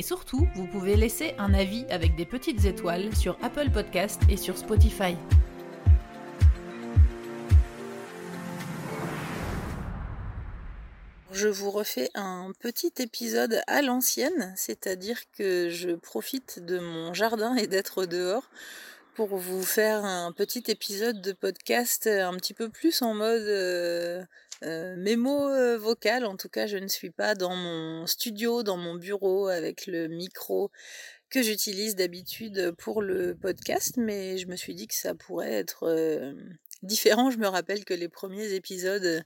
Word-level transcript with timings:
Et 0.00 0.02
surtout, 0.02 0.48
vous 0.54 0.66
pouvez 0.66 0.96
laisser 0.96 1.34
un 1.36 1.52
avis 1.52 1.84
avec 1.90 2.16
des 2.16 2.24
petites 2.24 2.64
étoiles 2.64 3.14
sur 3.14 3.36
Apple 3.42 3.68
Podcast 3.70 4.18
et 4.30 4.38
sur 4.38 4.56
Spotify. 4.56 5.14
Je 11.32 11.48
vous 11.48 11.70
refais 11.70 12.08
un 12.14 12.50
petit 12.60 12.94
épisode 12.98 13.60
à 13.66 13.82
l'ancienne, 13.82 14.54
c'est-à-dire 14.56 15.18
que 15.36 15.68
je 15.68 15.90
profite 15.90 16.64
de 16.64 16.78
mon 16.78 17.12
jardin 17.12 17.54
et 17.56 17.66
d'être 17.66 18.06
dehors 18.06 18.48
pour 19.14 19.36
vous 19.36 19.62
faire 19.62 20.02
un 20.06 20.32
petit 20.32 20.64
épisode 20.68 21.20
de 21.20 21.32
podcast 21.32 22.06
un 22.06 22.32
petit 22.38 22.54
peu 22.54 22.70
plus 22.70 23.02
en 23.02 23.12
mode 23.12 23.42
euh, 23.42 24.24
euh, 24.62 24.96
mémo 24.96 25.48
euh, 25.48 25.78
vocal. 25.78 26.24
En 26.24 26.36
tout 26.36 26.48
cas, 26.48 26.66
je 26.66 26.76
ne 26.76 26.88
suis 26.88 27.10
pas 27.10 27.34
dans 27.34 27.54
mon 27.54 28.06
studio, 28.06 28.62
dans 28.62 28.76
mon 28.76 28.94
bureau 28.94 29.48
avec 29.48 29.86
le 29.86 30.08
micro 30.08 30.70
que 31.30 31.42
j'utilise 31.42 31.94
d'habitude 31.94 32.72
pour 32.78 33.02
le 33.02 33.36
podcast, 33.36 33.96
mais 33.96 34.36
je 34.36 34.46
me 34.48 34.56
suis 34.56 34.74
dit 34.74 34.88
que 34.88 34.94
ça 34.94 35.14
pourrait 35.14 35.52
être 35.52 36.34
différent. 36.82 37.30
Je 37.30 37.38
me 37.38 37.46
rappelle 37.46 37.84
que 37.84 37.94
les 37.94 38.08
premiers 38.08 38.52
épisodes 38.54 39.22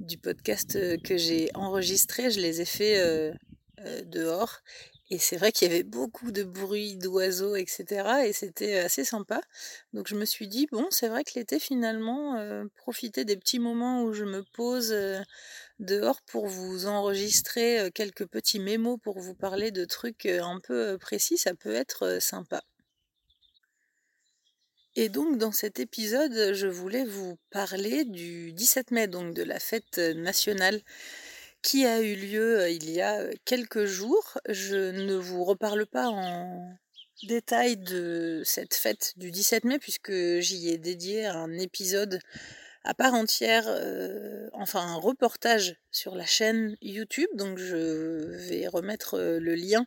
du 0.00 0.16
podcast 0.16 0.78
que 1.02 1.18
j'ai 1.18 1.50
enregistrés, 1.52 2.30
je 2.30 2.40
les 2.40 2.62
ai 2.62 2.64
faits 2.64 3.36
dehors 4.06 4.62
et 5.10 5.18
c'est 5.18 5.36
vrai 5.36 5.52
qu'il 5.52 5.68
y 5.68 5.70
avait 5.70 5.82
beaucoup 5.82 6.32
de 6.32 6.42
bruit 6.42 6.96
d'oiseaux, 6.96 7.56
etc. 7.56 8.26
Et 8.26 8.32
c'était 8.32 8.78
assez 8.78 9.04
sympa. 9.04 9.40
Donc 9.92 10.08
je 10.08 10.14
me 10.14 10.24
suis 10.24 10.48
dit, 10.48 10.66
bon, 10.72 10.86
c'est 10.90 11.08
vrai 11.08 11.24
que 11.24 11.32
l'été, 11.36 11.58
finalement, 11.58 12.38
profiter 12.76 13.24
des 13.24 13.36
petits 13.36 13.58
moments 13.58 14.02
où 14.02 14.12
je 14.12 14.24
me 14.24 14.42
pose 14.54 14.94
dehors 15.78 16.22
pour 16.22 16.46
vous 16.46 16.86
enregistrer 16.86 17.90
quelques 17.94 18.26
petits 18.26 18.60
mémos 18.60 18.98
pour 19.02 19.18
vous 19.20 19.34
parler 19.34 19.70
de 19.70 19.84
trucs 19.84 20.26
un 20.26 20.58
peu 20.60 20.96
précis, 20.98 21.36
ça 21.36 21.54
peut 21.54 21.74
être 21.74 22.18
sympa. 22.20 22.62
Et 24.96 25.08
donc 25.08 25.38
dans 25.38 25.50
cet 25.50 25.80
épisode, 25.80 26.52
je 26.54 26.68
voulais 26.68 27.04
vous 27.04 27.36
parler 27.50 28.04
du 28.04 28.52
17 28.52 28.92
mai, 28.92 29.08
donc 29.08 29.34
de 29.34 29.42
la 29.42 29.58
fête 29.58 29.98
nationale 29.98 30.80
qui 31.64 31.86
a 31.86 32.00
eu 32.00 32.14
lieu 32.14 32.70
il 32.70 32.90
y 32.90 33.00
a 33.00 33.26
quelques 33.46 33.86
jours. 33.86 34.38
Je 34.48 34.92
ne 34.92 35.14
vous 35.14 35.44
reparle 35.44 35.86
pas 35.86 36.08
en 36.08 36.76
détail 37.24 37.78
de 37.78 38.42
cette 38.44 38.74
fête 38.74 39.14
du 39.16 39.30
17 39.30 39.64
mai 39.64 39.78
puisque 39.78 40.12
j'y 40.12 40.68
ai 40.68 40.78
dédié 40.78 41.24
un 41.26 41.52
épisode 41.58 42.20
à 42.84 42.92
part 42.92 43.14
entière, 43.14 43.66
enfin 44.52 44.80
un 44.80 44.96
reportage 44.96 45.76
sur 45.90 46.14
la 46.14 46.26
chaîne 46.26 46.76
YouTube. 46.82 47.30
Donc 47.34 47.56
je 47.56 48.36
vais 48.46 48.68
remettre 48.68 49.18
le 49.18 49.54
lien 49.54 49.86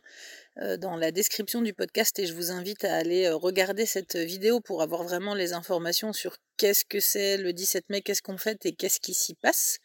dans 0.78 0.96
la 0.96 1.12
description 1.12 1.62
du 1.62 1.74
podcast 1.74 2.18
et 2.18 2.26
je 2.26 2.34
vous 2.34 2.50
invite 2.50 2.84
à 2.84 2.96
aller 2.96 3.30
regarder 3.30 3.86
cette 3.86 4.16
vidéo 4.16 4.60
pour 4.60 4.82
avoir 4.82 5.04
vraiment 5.04 5.34
les 5.34 5.52
informations 5.52 6.12
sur 6.12 6.38
qu'est-ce 6.56 6.84
que 6.84 6.98
c'est 6.98 7.36
le 7.36 7.52
17 7.52 7.84
mai, 7.88 8.02
qu'est-ce 8.02 8.22
qu'on 8.22 8.36
fait 8.36 8.66
et 8.66 8.72
qu'est-ce 8.72 8.98
qui 8.98 9.14
s'y 9.14 9.34
passe. 9.34 9.78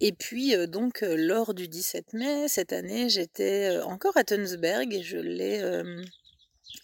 Et 0.00 0.12
puis 0.12 0.54
donc 0.66 1.02
lors 1.02 1.52
du 1.54 1.68
17 1.68 2.14
mai, 2.14 2.48
cette 2.48 2.72
année, 2.72 3.08
j'étais 3.08 3.78
encore 3.84 4.16
à 4.16 4.24
Tunsberg 4.24 4.94
et 4.94 5.02
je 5.02 5.18
l'ai 5.18 5.62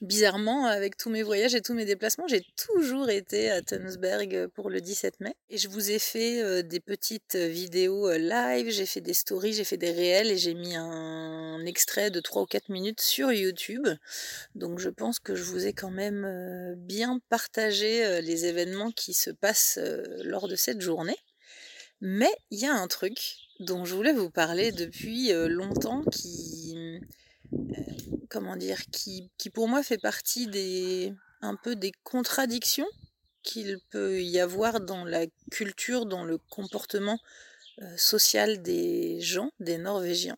bizarrement 0.02 0.66
avec 0.66 0.98
tous 0.98 1.08
mes 1.08 1.22
voyages 1.22 1.54
et 1.54 1.62
tous 1.62 1.72
mes 1.72 1.86
déplacements, 1.86 2.26
j'ai 2.28 2.44
toujours 2.56 3.08
été 3.08 3.50
à 3.50 3.62
Tunsberg 3.62 4.48
pour 4.48 4.68
le 4.68 4.82
17 4.82 5.20
mai 5.20 5.34
et 5.48 5.56
je 5.56 5.68
vous 5.68 5.90
ai 5.90 5.98
fait 5.98 6.62
des 6.62 6.80
petites 6.80 7.36
vidéos 7.36 8.12
live, 8.12 8.68
j'ai 8.68 8.84
fait 8.84 9.00
des 9.00 9.14
stories, 9.14 9.54
j'ai 9.54 9.64
fait 9.64 9.78
des 9.78 9.92
réels 9.92 10.30
et 10.30 10.36
j'ai 10.36 10.52
mis 10.54 10.76
un 10.76 11.64
extrait 11.64 12.10
de 12.10 12.20
3 12.20 12.42
ou 12.42 12.46
4 12.46 12.68
minutes 12.68 13.00
sur 13.00 13.32
YouTube. 13.32 13.88
Donc 14.54 14.78
je 14.78 14.90
pense 14.90 15.18
que 15.18 15.34
je 15.34 15.44
vous 15.44 15.66
ai 15.66 15.72
quand 15.72 15.90
même 15.90 16.74
bien 16.76 17.18
partagé 17.30 18.20
les 18.20 18.44
événements 18.44 18.90
qui 18.90 19.14
se 19.14 19.30
passent 19.30 19.78
lors 20.22 20.48
de 20.48 20.56
cette 20.56 20.82
journée. 20.82 21.16
Mais 22.00 22.30
il 22.50 22.58
y 22.58 22.66
a 22.66 22.74
un 22.74 22.88
truc 22.88 23.18
dont 23.60 23.84
je 23.84 23.94
voulais 23.94 24.12
vous 24.12 24.30
parler 24.30 24.70
depuis 24.72 25.32
longtemps 25.32 26.04
qui, 26.04 27.00
comment 28.28 28.56
dire, 28.56 28.80
qui, 28.90 29.30
pour 29.52 29.68
moi 29.68 29.82
fait 29.82 29.98
partie 29.98 30.46
des, 30.46 31.14
un 31.40 31.56
peu 31.56 31.74
des 31.74 31.92
contradictions 32.02 32.88
qu'il 33.42 33.78
peut 33.90 34.22
y 34.22 34.40
avoir 34.40 34.80
dans 34.80 35.04
la 35.04 35.26
culture, 35.50 36.04
dans 36.04 36.24
le 36.24 36.38
comportement 36.50 37.18
social 37.96 38.62
des 38.62 39.20
gens, 39.20 39.50
des 39.60 39.78
Norvégiens. 39.78 40.36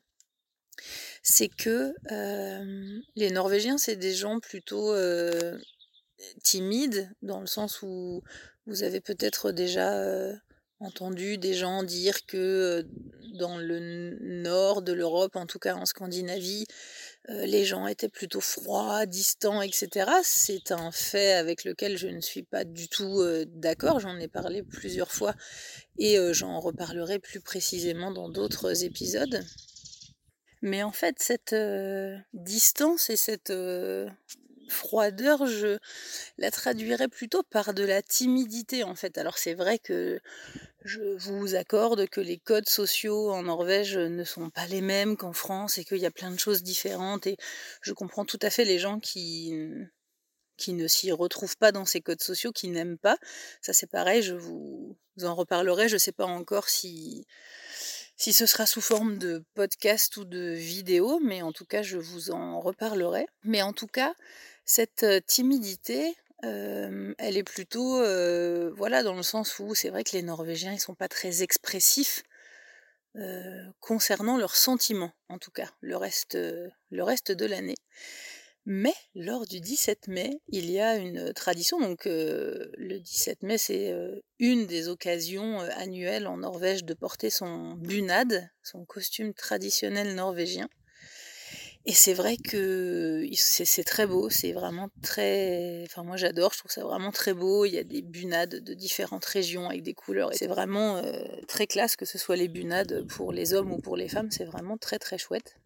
C'est 1.23 1.49
que 1.49 1.93
les 3.17 3.31
Norvégiens, 3.31 3.79
c'est 3.79 3.97
des 3.97 4.15
gens 4.15 4.39
plutôt 4.39 4.95
timides, 6.43 7.11
dans 7.23 7.41
le 7.41 7.47
sens 7.47 7.83
où 7.83 8.23
vous 8.67 8.83
avez 8.83 9.01
peut-être 9.01 9.51
déjà 9.51 10.05
entendu 10.81 11.39
des 11.39 11.55
gens 11.55 11.83
dire 11.83 12.25
que 12.27 12.87
dans 13.35 13.59
le 13.59 14.17
nord 14.21 14.83
de 14.83 14.93
l'Europe, 14.93 15.37
en 15.37 15.47
tout 15.47 15.59
cas 15.59 15.75
en 15.75 15.87
Scandinavie, 15.87 16.67
les 17.29 17.65
gens 17.65 17.87
étaient 17.87 18.09
plutôt 18.09 18.41
froids, 18.41 19.05
distants, 19.05 19.61
etc. 19.61 20.11
C'est 20.23 20.73
un 20.73 20.91
fait 20.91 21.35
avec 21.35 21.65
lequel 21.65 21.99
je 21.99 22.09
ne 22.09 22.21
suis 22.21 22.43
pas 22.43 22.65
du 22.65 22.89
tout 22.89 23.23
d'accord. 23.47 24.01
J'en 24.01 24.19
ai 24.19 24.29
parlé 24.29 24.63
plusieurs 24.63 25.13
fois 25.13 25.35
et 25.99 26.17
j'en 26.33 26.59
reparlerai 26.59 27.19
plus 27.19 27.41
précisément 27.41 28.11
dans 28.11 28.29
d'autres 28.29 28.85
épisodes. 28.85 29.45
Mais 30.63 30.83
en 30.83 30.93
fait, 30.93 31.17
cette 31.19 31.55
distance 32.33 33.11
et 33.11 33.17
cette 33.17 33.53
froideur, 34.69 35.47
je 35.47 35.79
la 36.39 36.51
traduirais 36.51 37.09
plutôt 37.09 37.43
par 37.43 37.75
de 37.75 37.85
la 37.85 38.03
timidité 38.03 38.85
en 38.85 38.95
fait. 38.95 39.19
Alors 39.19 39.39
c'est 39.39 39.55
vrai 39.55 39.79
que 39.79 40.21
je 40.85 41.01
vous 41.19 41.55
accorde 41.55 42.09
que 42.09 42.21
les 42.21 42.39
codes 42.39 42.69
sociaux 42.69 43.31
en 43.33 43.43
Norvège 43.43 43.97
ne 43.97 44.25
sont 44.25 44.51
pas 44.51 44.67
les 44.67 44.81
mêmes 44.81 45.17
qu'en 45.17 45.33
France 45.33 45.79
et 45.79 45.85
qu'il 45.85 45.99
y 45.99 46.07
a 46.07 46.11
plein 46.11 46.31
de 46.31 46.39
choses 46.39 46.63
différentes 46.63 47.27
et 47.27 47.37
je 47.83 47.93
comprends 47.93 48.25
tout 48.25 48.39
à 48.43 48.51
fait 48.51 48.65
les 48.65 48.79
gens 48.79 49.01
qui 49.01 49.55
qui 50.57 50.73
ne 50.73 50.89
s'y 50.89 51.13
retrouvent 51.13 51.57
pas 51.57 51.71
dans 51.71 51.85
ces 51.85 52.01
codes 52.01 52.23
sociaux, 52.23 52.51
qui 52.51 52.69
n'aiment 52.69 52.99
pas. 52.99 53.17
Ça 53.63 53.73
c'est 53.73 53.87
pareil, 53.87 54.23
je 54.23 54.35
vous 54.35 54.99
en 55.23 55.35
reparlerai, 55.35 55.89
je 55.89 55.95
ne 55.95 55.99
sais 55.99 56.13
pas 56.13 56.27
encore 56.27 56.69
si 56.69 57.25
si 58.19 58.33
ce 58.33 58.47
sera 58.47 58.67
sous 58.67 58.81
forme 58.81 59.17
de 59.19 59.45
podcast 59.55 60.17
ou 60.17 60.25
de 60.25 60.51
vidéo, 60.51 61.21
mais 61.23 61.41
en 61.41 61.53
tout 61.53 61.65
cas, 61.65 61.83
je 61.83 61.99
vous 61.99 62.33
en 62.33 62.61
reparlerai. 62.61 63.27
Mais 63.45 63.63
en 63.63 63.73
tout 63.73 63.87
cas, 63.87 64.13
cette 64.69 65.07
timidité, 65.27 66.15
elle 66.43 67.37
est 67.37 67.43
plutôt, 67.43 67.97
voilà, 68.77 69.03
dans 69.03 69.15
le 69.15 69.23
sens 69.23 69.59
où 69.59 69.75
c'est 69.75 69.89
vrai 69.89 70.05
que 70.05 70.13
les 70.13 70.23
Norvégiens, 70.23 70.75
ils 70.75 70.79
sont 70.79 70.95
pas 70.95 71.09
très 71.09 71.43
expressifs 71.43 72.23
concernant 73.81 74.37
leurs 74.37 74.55
sentiments, 74.55 75.13
en 75.31 75.39
tout 75.39 75.51
cas, 75.51 75.71
le 75.81 75.97
reste, 75.97 76.35
le 76.37 77.03
reste 77.03 77.33
de 77.33 77.47
l'année. 77.47 77.79
Mais 78.67 78.93
lors 79.15 79.47
du 79.47 79.61
17 79.61 80.09
mai, 80.09 80.43
il 80.49 80.71
y 80.71 80.79
a 80.79 80.97
une 80.97 81.33
tradition. 81.33 81.81
Donc 81.81 82.03
le 82.05 82.99
17 82.99 83.43
mai, 83.43 83.57
c'est 83.57 83.95
une 84.39 84.67
des 84.67 84.89
occasions 84.89 85.61
annuelles 85.61 86.27
en 86.27 86.37
Norvège 86.37 86.85
de 86.85 86.93
porter 86.93 87.31
son 87.31 87.73
bunad, 87.77 88.51
son 88.63 88.85
costume 88.85 89.33
traditionnel 89.33 90.15
norvégien. 90.15 90.69
Et 91.87 91.95
c'est 91.95 92.13
vrai 92.13 92.37
que 92.37 93.27
c'est 93.33 93.85
très 93.85 94.07
beau, 94.07 94.29
c'est 94.29 94.53
vraiment 94.53 94.89
très... 95.03 95.85
Enfin 95.85 96.03
moi 96.05 96.17
j'adore, 96.19 96.53
je 96.53 96.59
trouve 96.59 96.71
ça 96.71 96.83
vraiment 96.85 97.13
très 97.13 97.33
beau. 97.33 97.65
Il 97.65 97.73
y 97.73 97.79
a 97.79 97.85
des 97.85 98.03
bunades 98.03 98.63
de 98.63 98.75
différentes 98.75 99.25
régions 99.25 99.69
avec 99.69 99.83
des 99.83 99.95
couleurs. 99.95 100.31
C'est 100.35 100.49
vraiment 100.49 101.01
très 101.47 101.67
classe 101.67 101.97
que 101.97 102.05
ce 102.05 102.19
soit 102.19 102.37
les 102.37 102.49
bunades 102.49 103.07
pour 103.09 103.33
les 103.33 103.55
hommes 103.55 103.73
ou 103.73 103.79
pour 103.79 103.97
les 103.97 104.09
femmes, 104.09 104.31
c'est 104.31 104.45
vraiment 104.45 104.77
très 104.77 104.99
très 104.99 105.17
chouette. 105.17 105.57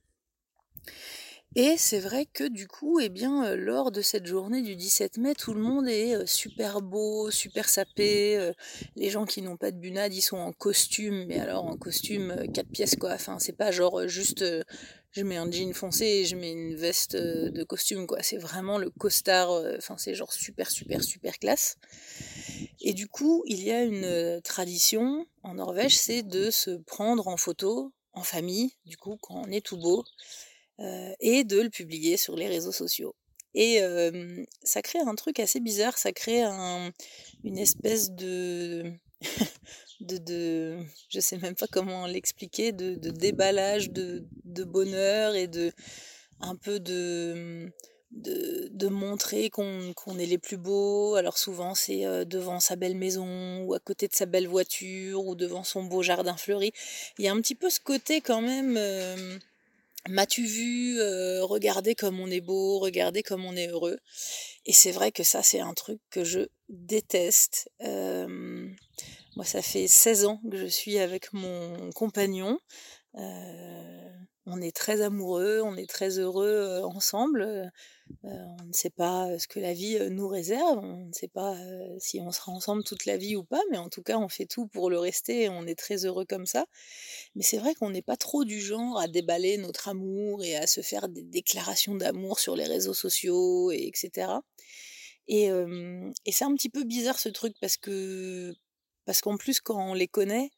Et 1.54 1.74
c'est 1.76 1.98
vrai 2.00 2.24
que 2.32 2.48
du 2.48 2.66
coup, 2.66 2.98
eh 2.98 3.10
bien, 3.10 3.44
euh, 3.44 3.56
lors 3.56 3.92
de 3.92 4.00
cette 4.00 4.24
journée 4.24 4.62
du 4.62 4.74
17 4.74 5.18
mai, 5.18 5.34
tout 5.34 5.52
le 5.52 5.60
monde 5.60 5.86
est 5.86 6.14
euh, 6.16 6.24
super 6.24 6.80
beau, 6.80 7.30
super 7.30 7.68
sapé. 7.68 8.38
euh, 8.38 8.52
les 8.96 9.10
gens 9.10 9.26
qui 9.26 9.42
n'ont 9.42 9.58
pas 9.58 9.70
de 9.70 9.76
bunade, 9.76 10.14
ils 10.14 10.22
sont 10.22 10.38
en 10.38 10.52
costume, 10.52 11.26
mais 11.26 11.38
alors 11.38 11.64
en 11.66 11.76
costume 11.76 12.30
euh, 12.30 12.46
quatre 12.46 12.70
pièces 12.70 12.96
quoi. 12.96 13.12
Enfin, 13.12 13.38
c'est 13.38 13.52
pas 13.56 13.70
genre 13.70 14.00
euh, 14.00 14.08
juste 14.08 14.40
euh, 14.40 14.62
je 15.12 15.22
mets 15.22 15.36
un 15.36 15.50
jean 15.50 15.72
foncé 15.74 16.04
et 16.06 16.24
je 16.24 16.36
mets 16.36 16.52
une 16.52 16.74
veste 16.74 17.14
euh, 17.14 17.50
de 17.50 17.64
costume 17.64 18.06
quoi. 18.06 18.22
C'est 18.22 18.38
vraiment 18.38 18.78
le 18.78 18.90
costard. 18.90 19.50
euh, 19.52 19.76
Enfin, 19.78 19.96
c'est 19.98 20.14
genre 20.14 20.32
super 20.32 20.70
super 20.70 21.02
super 21.02 21.38
classe. 21.38 21.76
Et 22.80 22.94
du 22.94 23.08
coup, 23.08 23.42
il 23.46 23.62
y 23.62 23.70
a 23.70 23.82
une 23.84 24.04
euh, 24.04 24.40
tradition 24.40 25.26
en 25.42 25.54
Norvège, 25.54 25.96
c'est 25.96 26.22
de 26.22 26.50
se 26.50 26.70
prendre 26.70 27.28
en 27.28 27.36
photo 27.36 27.92
en 28.12 28.22
famille, 28.22 28.72
du 28.84 28.96
coup, 28.96 29.16
quand 29.22 29.36
on 29.46 29.50
est 29.50 29.64
tout 29.64 29.78
beau 29.78 30.04
euh, 30.80 31.12
et 31.20 31.44
de 31.44 31.60
le 31.60 31.70
publier 31.70 32.16
sur 32.16 32.36
les 32.36 32.48
réseaux 32.48 32.72
sociaux. 32.72 33.14
Et 33.54 33.82
euh, 33.82 34.42
ça 34.62 34.82
crée 34.82 34.98
un 35.00 35.14
truc 35.14 35.38
assez 35.38 35.60
bizarre, 35.60 35.98
ça 35.98 36.12
crée 36.12 36.42
un, 36.42 36.90
une 37.44 37.58
espèce 37.58 38.10
de, 38.10 38.92
de, 40.02 40.18
de, 40.18 40.78
je 41.08 41.20
sais 41.20 41.38
même 41.38 41.54
pas 41.54 41.66
comment 41.66 42.06
l'expliquer, 42.06 42.72
de, 42.72 42.94
déballage 43.10 43.90
de, 43.90 44.24
bonheur 44.64 45.34
et 45.34 45.46
de 45.48 45.72
un 46.40 46.56
peu 46.56 46.80
de, 46.80 47.70
de, 48.10 48.88
montrer 48.88 49.48
qu'on 49.50 49.92
qu'on 49.94 50.18
est 50.18 50.26
les 50.26 50.38
plus 50.38 50.56
beaux. 50.58 51.14
Alors 51.14 51.38
souvent 51.38 51.74
c'est 51.74 52.04
euh, 52.04 52.24
devant 52.24 52.60
sa 52.60 52.76
belle 52.76 52.96
maison 52.96 53.62
ou 53.64 53.74
à 53.74 53.78
côté 53.78 54.08
de 54.08 54.14
sa 54.14 54.26
belle 54.26 54.48
voiture 54.48 55.24
ou 55.24 55.34
devant 55.34 55.64
son 55.64 55.84
beau 55.84 56.02
jardin 56.02 56.36
fleuri. 56.36 56.72
Il 57.18 57.24
y 57.24 57.28
a 57.28 57.32
un 57.32 57.40
petit 57.40 57.54
peu 57.54 57.70
ce 57.70 57.80
côté 57.80 58.20
quand 58.20 58.42
même. 58.42 58.76
euh, 58.76 59.38
M'as-tu 60.08 60.44
vu 60.44 60.98
euh, 60.98 61.44
Regardez 61.44 61.94
comme 61.94 62.18
on 62.18 62.26
est 62.28 62.40
beau, 62.40 62.80
regardez 62.80 63.22
comme 63.22 63.44
on 63.44 63.54
est 63.54 63.68
heureux. 63.68 63.98
Et 64.66 64.72
c'est 64.72 64.90
vrai 64.90 65.12
que 65.12 65.22
ça, 65.22 65.42
c'est 65.42 65.60
un 65.60 65.74
truc 65.74 66.00
que 66.10 66.24
je 66.24 66.40
déteste. 66.68 67.70
Euh, 67.82 68.68
moi, 69.36 69.44
ça 69.46 69.62
fait 69.62 69.88
16 69.88 70.26
ans 70.26 70.40
que 70.50 70.56
je 70.58 70.66
suis 70.66 70.98
avec 70.98 71.32
mon 71.32 71.90
compagnon. 71.92 72.58
Euh, 73.16 74.10
on 74.44 74.60
est 74.60 74.76
très 74.76 75.00
amoureux, 75.00 75.62
on 75.62 75.76
est 75.76 75.88
très 75.88 76.18
heureux 76.18 76.46
euh, 76.46 76.82
ensemble. 76.82 77.42
Euh, 77.42 77.70
on 78.24 78.64
ne 78.66 78.72
sait 78.72 78.90
pas 78.90 79.38
ce 79.38 79.48
que 79.48 79.58
la 79.58 79.72
vie 79.72 79.98
nous 80.10 80.28
réserve, 80.28 80.78
on 80.78 81.06
ne 81.06 81.12
sait 81.12 81.28
pas 81.28 81.56
si 81.98 82.20
on 82.20 82.30
sera 82.30 82.52
ensemble 82.52 82.84
toute 82.84 83.06
la 83.06 83.16
vie 83.16 83.36
ou 83.36 83.44
pas, 83.44 83.60
mais 83.70 83.78
en 83.78 83.88
tout 83.88 84.02
cas, 84.02 84.18
on 84.18 84.28
fait 84.28 84.44
tout 84.44 84.66
pour 84.66 84.90
le 84.90 84.98
rester 84.98 85.44
et 85.44 85.48
on 85.48 85.66
est 85.66 85.78
très 85.78 86.04
heureux 86.04 86.26
comme 86.26 86.44
ça. 86.44 86.66
Mais 87.34 87.42
c'est 87.42 87.58
vrai 87.58 87.74
qu'on 87.74 87.90
n'est 87.90 88.02
pas 88.02 88.16
trop 88.16 88.44
du 88.44 88.60
genre 88.60 88.98
à 88.98 89.08
déballer 89.08 89.56
notre 89.56 89.88
amour 89.88 90.44
et 90.44 90.56
à 90.56 90.66
se 90.66 90.82
faire 90.82 91.08
des 91.08 91.22
déclarations 91.22 91.94
d'amour 91.94 92.38
sur 92.38 92.54
les 92.54 92.66
réseaux 92.66 92.94
sociaux, 92.94 93.70
et 93.72 93.86
etc. 93.86 94.32
Et, 95.28 95.46
et 95.46 96.32
c'est 96.32 96.44
un 96.44 96.54
petit 96.54 96.68
peu 96.68 96.84
bizarre 96.84 97.18
ce 97.18 97.28
truc 97.30 97.54
parce 97.60 97.76
que 97.78 98.54
parce 99.04 99.20
qu'en 99.20 99.36
plus 99.36 99.60
quand 99.60 99.90
on 99.90 99.94
les 99.94 100.08
connaît, 100.08 100.50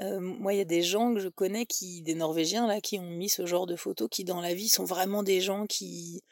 euh, 0.00 0.20
moi 0.20 0.54
il 0.54 0.58
y 0.58 0.60
a 0.60 0.64
des 0.64 0.82
gens 0.82 1.14
que 1.14 1.20
je 1.20 1.28
connais 1.28 1.66
qui 1.66 2.02
des 2.02 2.14
Norvégiens 2.14 2.66
là 2.66 2.80
qui 2.80 2.98
ont 2.98 3.10
mis 3.10 3.28
ce 3.28 3.46
genre 3.46 3.66
de 3.66 3.76
photos 3.76 4.08
qui 4.10 4.24
dans 4.24 4.40
la 4.40 4.54
vie 4.54 4.68
sont 4.68 4.84
vraiment 4.84 5.22
des 5.22 5.40
gens 5.40 5.66
qui 5.66 6.22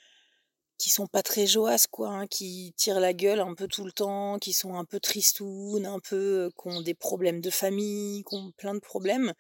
qui 0.82 0.90
sont 0.90 1.06
pas 1.06 1.22
très 1.22 1.46
joasses 1.46 1.86
quoi, 1.86 2.08
hein, 2.08 2.26
qui 2.26 2.74
tirent 2.76 2.98
la 3.00 3.12
gueule 3.12 3.40
un 3.40 3.54
peu 3.54 3.68
tout 3.68 3.84
le 3.84 3.92
temps, 3.92 4.38
qui 4.40 4.52
sont 4.52 4.74
un 4.74 4.84
peu 4.84 4.98
tristounes, 5.00 5.86
un 5.86 6.00
peu 6.00 6.46
euh, 6.46 6.50
qui 6.50 6.68
ont 6.68 6.82
des 6.82 6.94
problèmes 6.94 7.40
de 7.40 7.50
famille, 7.50 8.24
qui 8.24 8.34
ont 8.34 8.50
plein 8.56 8.74
de 8.74 8.80
problèmes. 8.80 9.32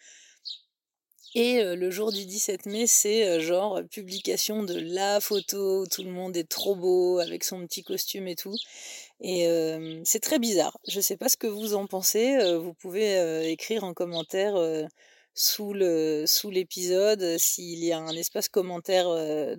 Et 1.34 1.62
le 1.64 1.90
jour 1.90 2.12
du 2.12 2.26
17 2.26 2.66
mai, 2.66 2.86
c'est 2.86 3.40
genre 3.40 3.80
publication 3.90 4.64
de 4.64 4.78
la 4.78 5.18
photo 5.18 5.82
où 5.82 5.86
tout 5.86 6.02
le 6.02 6.10
monde 6.10 6.36
est 6.36 6.48
trop 6.48 6.76
beau 6.76 7.20
avec 7.20 7.42
son 7.42 7.66
petit 7.66 7.82
costume 7.82 8.28
et 8.28 8.36
tout. 8.36 8.54
Et 9.22 9.46
euh, 9.46 10.00
c'est 10.04 10.20
très 10.20 10.38
bizarre. 10.38 10.78
Je 10.88 11.00
sais 11.00 11.16
pas 11.16 11.28
ce 11.28 11.36
que 11.36 11.46
vous 11.46 11.74
en 11.74 11.86
pensez. 11.86 12.36
vous 12.58 12.74
pouvez 12.74 13.18
euh, 13.18 13.42
écrire 13.44 13.84
en 13.84 13.94
commentaire 13.94 14.56
euh, 14.56 14.84
sous 15.34 15.72
le 15.72 16.24
sous 16.26 16.50
l'épisode 16.50 17.38
s'il 17.38 17.84
y 17.84 17.92
a 17.92 17.98
un 17.98 18.14
espace 18.14 18.48
commentaire 18.48 19.06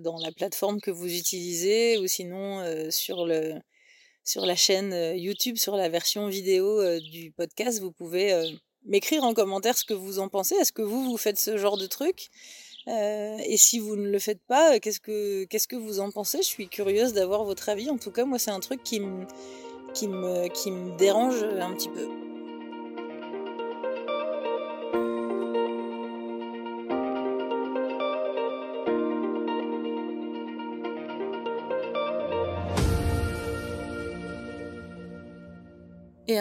dans 0.00 0.18
la 0.18 0.32
plateforme 0.32 0.80
que 0.80 0.90
vous 0.90 1.12
utilisez 1.12 1.98
ou 1.98 2.06
sinon 2.06 2.62
sur 2.90 3.26
le 3.26 3.54
sur 4.24 4.46
la 4.46 4.56
chaîne 4.56 4.94
YouTube, 5.16 5.56
sur 5.56 5.76
la 5.76 5.88
version 5.88 6.28
vidéo 6.28 7.00
du 7.00 7.32
podcast, 7.32 7.80
vous 7.80 7.92
pouvez 7.92 8.56
m'écrire 8.84 9.24
en 9.24 9.34
commentaire 9.34 9.76
ce 9.76 9.84
que 9.84 9.94
vous 9.94 10.18
en 10.18 10.28
pensez. 10.28 10.54
Est-ce 10.56 10.72
que 10.72 10.82
vous, 10.82 11.04
vous 11.04 11.16
faites 11.16 11.38
ce 11.38 11.56
genre 11.56 11.76
de 11.76 11.86
truc? 11.86 12.28
Euh, 12.88 13.38
Et 13.46 13.56
si 13.56 13.78
vous 13.78 13.96
ne 13.96 14.08
le 14.08 14.18
faites 14.18 14.42
pas, 14.46 14.74
euh, 14.74 14.78
qu'est-ce 14.80 15.00
que, 15.00 15.44
qu'est-ce 15.44 15.68
que 15.68 15.76
vous 15.76 16.00
en 16.00 16.10
pensez? 16.10 16.38
Je 16.38 16.48
suis 16.48 16.68
curieuse 16.68 17.12
d'avoir 17.12 17.44
votre 17.44 17.68
avis. 17.68 17.88
En 17.90 17.98
tout 17.98 18.10
cas, 18.10 18.24
moi, 18.24 18.38
c'est 18.38 18.50
un 18.50 18.60
truc 18.60 18.82
qui 18.82 19.00
me, 19.00 19.26
qui 19.94 20.08
me, 20.08 20.48
qui 20.48 20.70
me 20.70 20.96
dérange 20.96 21.42
un 21.42 21.72
petit 21.74 21.88
peu. 21.88 22.23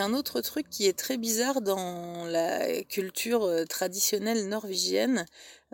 Un 0.03 0.13
autre 0.13 0.41
truc 0.41 0.69
qui 0.69 0.85
est 0.87 0.97
très 0.97 1.17
bizarre 1.17 1.61
dans 1.61 2.25
la 2.25 2.83
culture 2.83 3.43
euh, 3.43 3.63
traditionnelle 3.65 4.49
norvégienne, 4.49 5.25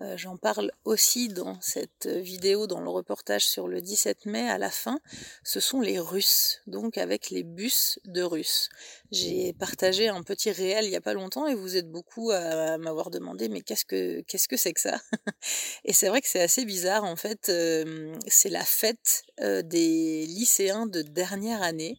euh, 0.02 0.16
j'en 0.18 0.38
parle 0.38 0.72
aussi 0.86 1.30
dans 1.30 1.60
cette 1.62 2.06
vidéo, 2.06 2.68
dans 2.68 2.80
le 2.80 2.90
reportage 2.90 3.48
sur 3.48 3.68
le 3.68 3.82
17 3.82 4.28
mai 4.28 4.48
à 4.48 4.60
la 4.60 4.70
fin, 4.70 5.00
ce 5.44 5.60
sont 5.60 5.82
les 5.82 6.00
Russes, 6.00 6.62
donc 6.68 6.98
avec 6.98 7.32
les 7.32 7.44
bus 7.44 8.00
de 8.06 8.22
Russes. 8.22 8.70
J'ai 9.12 9.54
partagé 9.54 10.10
un 10.10 10.22
petit 10.22 10.52
réel 10.52 10.86
il 10.86 10.92
y 10.92 10.96
a 10.96 11.02
pas 11.02 11.14
longtemps 11.14 11.48
et 11.48 11.56
vous 11.56 11.76
êtes 11.76 11.90
beaucoup 11.90 12.30
à 12.30 12.78
m'avoir 12.78 13.10
demandé 13.10 13.50
mais 13.50 13.62
qu'est-ce 13.62 13.86
que 13.86 14.22
qu'est-ce 14.22 14.48
que 14.48 14.58
c'est 14.58 14.74
que 14.74 14.82
ça? 14.82 15.02
Et 15.86 15.94
c'est 15.94 16.08
vrai 16.08 16.22
que 16.22 16.28
c'est 16.28 16.42
assez 16.42 16.66
bizarre 16.66 17.04
en 17.04 17.16
fait, 17.16 17.50
euh, 17.50 18.16
c'est 18.28 18.50
la 18.50 18.64
fête 18.64 19.24
des 19.40 20.26
lycéens 20.28 20.86
de 20.86 21.02
dernière 21.02 21.64
année 21.64 21.98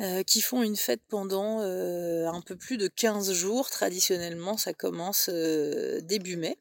euh, 0.00 0.24
qui 0.24 0.40
font 0.40 0.64
une 0.64 0.76
fête 0.76 1.02
pendant 1.08 1.60
euh, 1.60 2.26
un 2.26 2.40
peu 2.40 2.56
plus 2.56 2.76
de 2.76 2.88
15 2.88 3.32
jours. 3.32 3.70
Traditionnellement, 3.70 4.56
ça 4.56 4.72
commence 4.72 5.30
euh, 5.32 6.00
début 6.00 6.36
mai. 6.36 6.58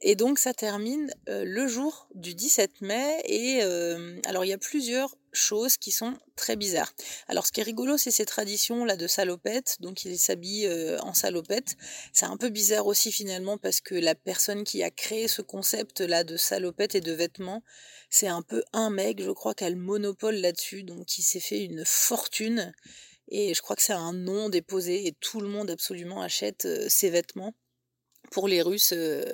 Et 0.00 0.14
donc 0.14 0.38
ça 0.38 0.52
termine 0.52 1.10
le 1.26 1.66
jour 1.66 2.06
du 2.14 2.34
17 2.34 2.82
mai. 2.82 3.22
Et 3.24 3.62
alors 4.26 4.44
il 4.44 4.48
y 4.48 4.52
a 4.52 4.58
plusieurs 4.58 5.16
choses 5.36 5.76
qui 5.76 5.90
sont 5.90 6.16
très 6.34 6.56
bizarres. 6.56 6.92
Alors 7.28 7.46
ce 7.46 7.52
qui 7.52 7.60
est 7.60 7.64
rigolo, 7.64 7.96
c'est 7.98 8.10
ces 8.10 8.26
traditions 8.26 8.84
là 8.84 8.96
de 8.96 9.06
salopette. 9.06 9.76
Donc 9.80 10.04
ils 10.04 10.18
s'habillent 10.18 10.66
euh, 10.66 10.98
en 11.00 11.14
salopette. 11.14 11.76
C'est 12.12 12.26
un 12.26 12.36
peu 12.36 12.48
bizarre 12.48 12.86
aussi 12.86 13.12
finalement 13.12 13.58
parce 13.58 13.80
que 13.80 13.94
la 13.94 14.14
personne 14.14 14.64
qui 14.64 14.82
a 14.82 14.90
créé 14.90 15.28
ce 15.28 15.42
concept 15.42 16.00
là 16.00 16.24
de 16.24 16.36
salopette 16.36 16.94
et 16.94 17.00
de 17.00 17.12
vêtements, 17.12 17.62
c'est 18.10 18.28
un 18.28 18.42
peu 18.42 18.62
un 18.72 18.90
mec, 18.90 19.22
je 19.22 19.30
crois, 19.30 19.54
qui 19.54 19.64
a 19.64 19.70
le 19.70 19.76
monopole 19.76 20.36
là-dessus, 20.36 20.82
donc 20.82 21.06
qui 21.06 21.22
s'est 21.22 21.40
fait 21.40 21.64
une 21.64 21.84
fortune. 21.84 22.72
Et 23.28 23.54
je 23.54 23.62
crois 23.62 23.76
que 23.76 23.82
c'est 23.82 23.92
un 23.92 24.12
nom 24.12 24.48
déposé 24.48 25.06
et 25.06 25.12
tout 25.12 25.40
le 25.40 25.48
monde 25.48 25.70
absolument 25.70 26.22
achète 26.22 26.64
euh, 26.64 26.86
ces 26.88 27.10
vêtements 27.10 27.54
pour 28.30 28.48
les 28.48 28.62
Russes 28.62 28.92
euh, 28.92 29.24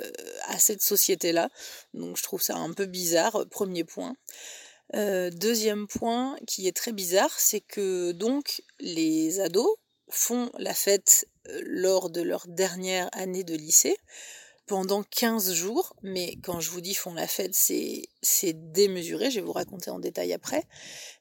à 0.46 0.58
cette 0.58 0.82
société-là. 0.82 1.50
Donc 1.94 2.16
je 2.16 2.22
trouve 2.22 2.42
ça 2.42 2.56
un 2.56 2.72
peu 2.72 2.86
bizarre, 2.86 3.46
premier 3.50 3.84
point. 3.84 4.16
Euh, 4.94 5.30
deuxième 5.30 5.86
point 5.86 6.36
qui 6.46 6.68
est 6.68 6.76
très 6.76 6.92
bizarre, 6.92 7.32
c'est 7.38 7.60
que 7.60 8.12
donc 8.12 8.62
les 8.78 9.40
ados 9.40 9.76
font 10.10 10.50
la 10.58 10.74
fête 10.74 11.26
euh, 11.48 11.60
lors 11.64 12.10
de 12.10 12.20
leur 12.20 12.46
dernière 12.46 13.08
année 13.12 13.44
de 13.44 13.54
lycée 13.54 13.96
pendant 14.66 15.02
15 15.02 15.54
jours, 15.54 15.96
mais 16.02 16.36
quand 16.42 16.60
je 16.60 16.70
vous 16.70 16.80
dis 16.80 16.94
font 16.94 17.14
la 17.14 17.26
fête, 17.26 17.54
c'est 17.54 18.02
c'est 18.22 18.72
démesuré, 18.72 19.30
je 19.30 19.40
vais 19.40 19.46
vous 19.46 19.52
raconter 19.52 19.90
en 19.90 19.98
détail 19.98 20.32
après. 20.32 20.64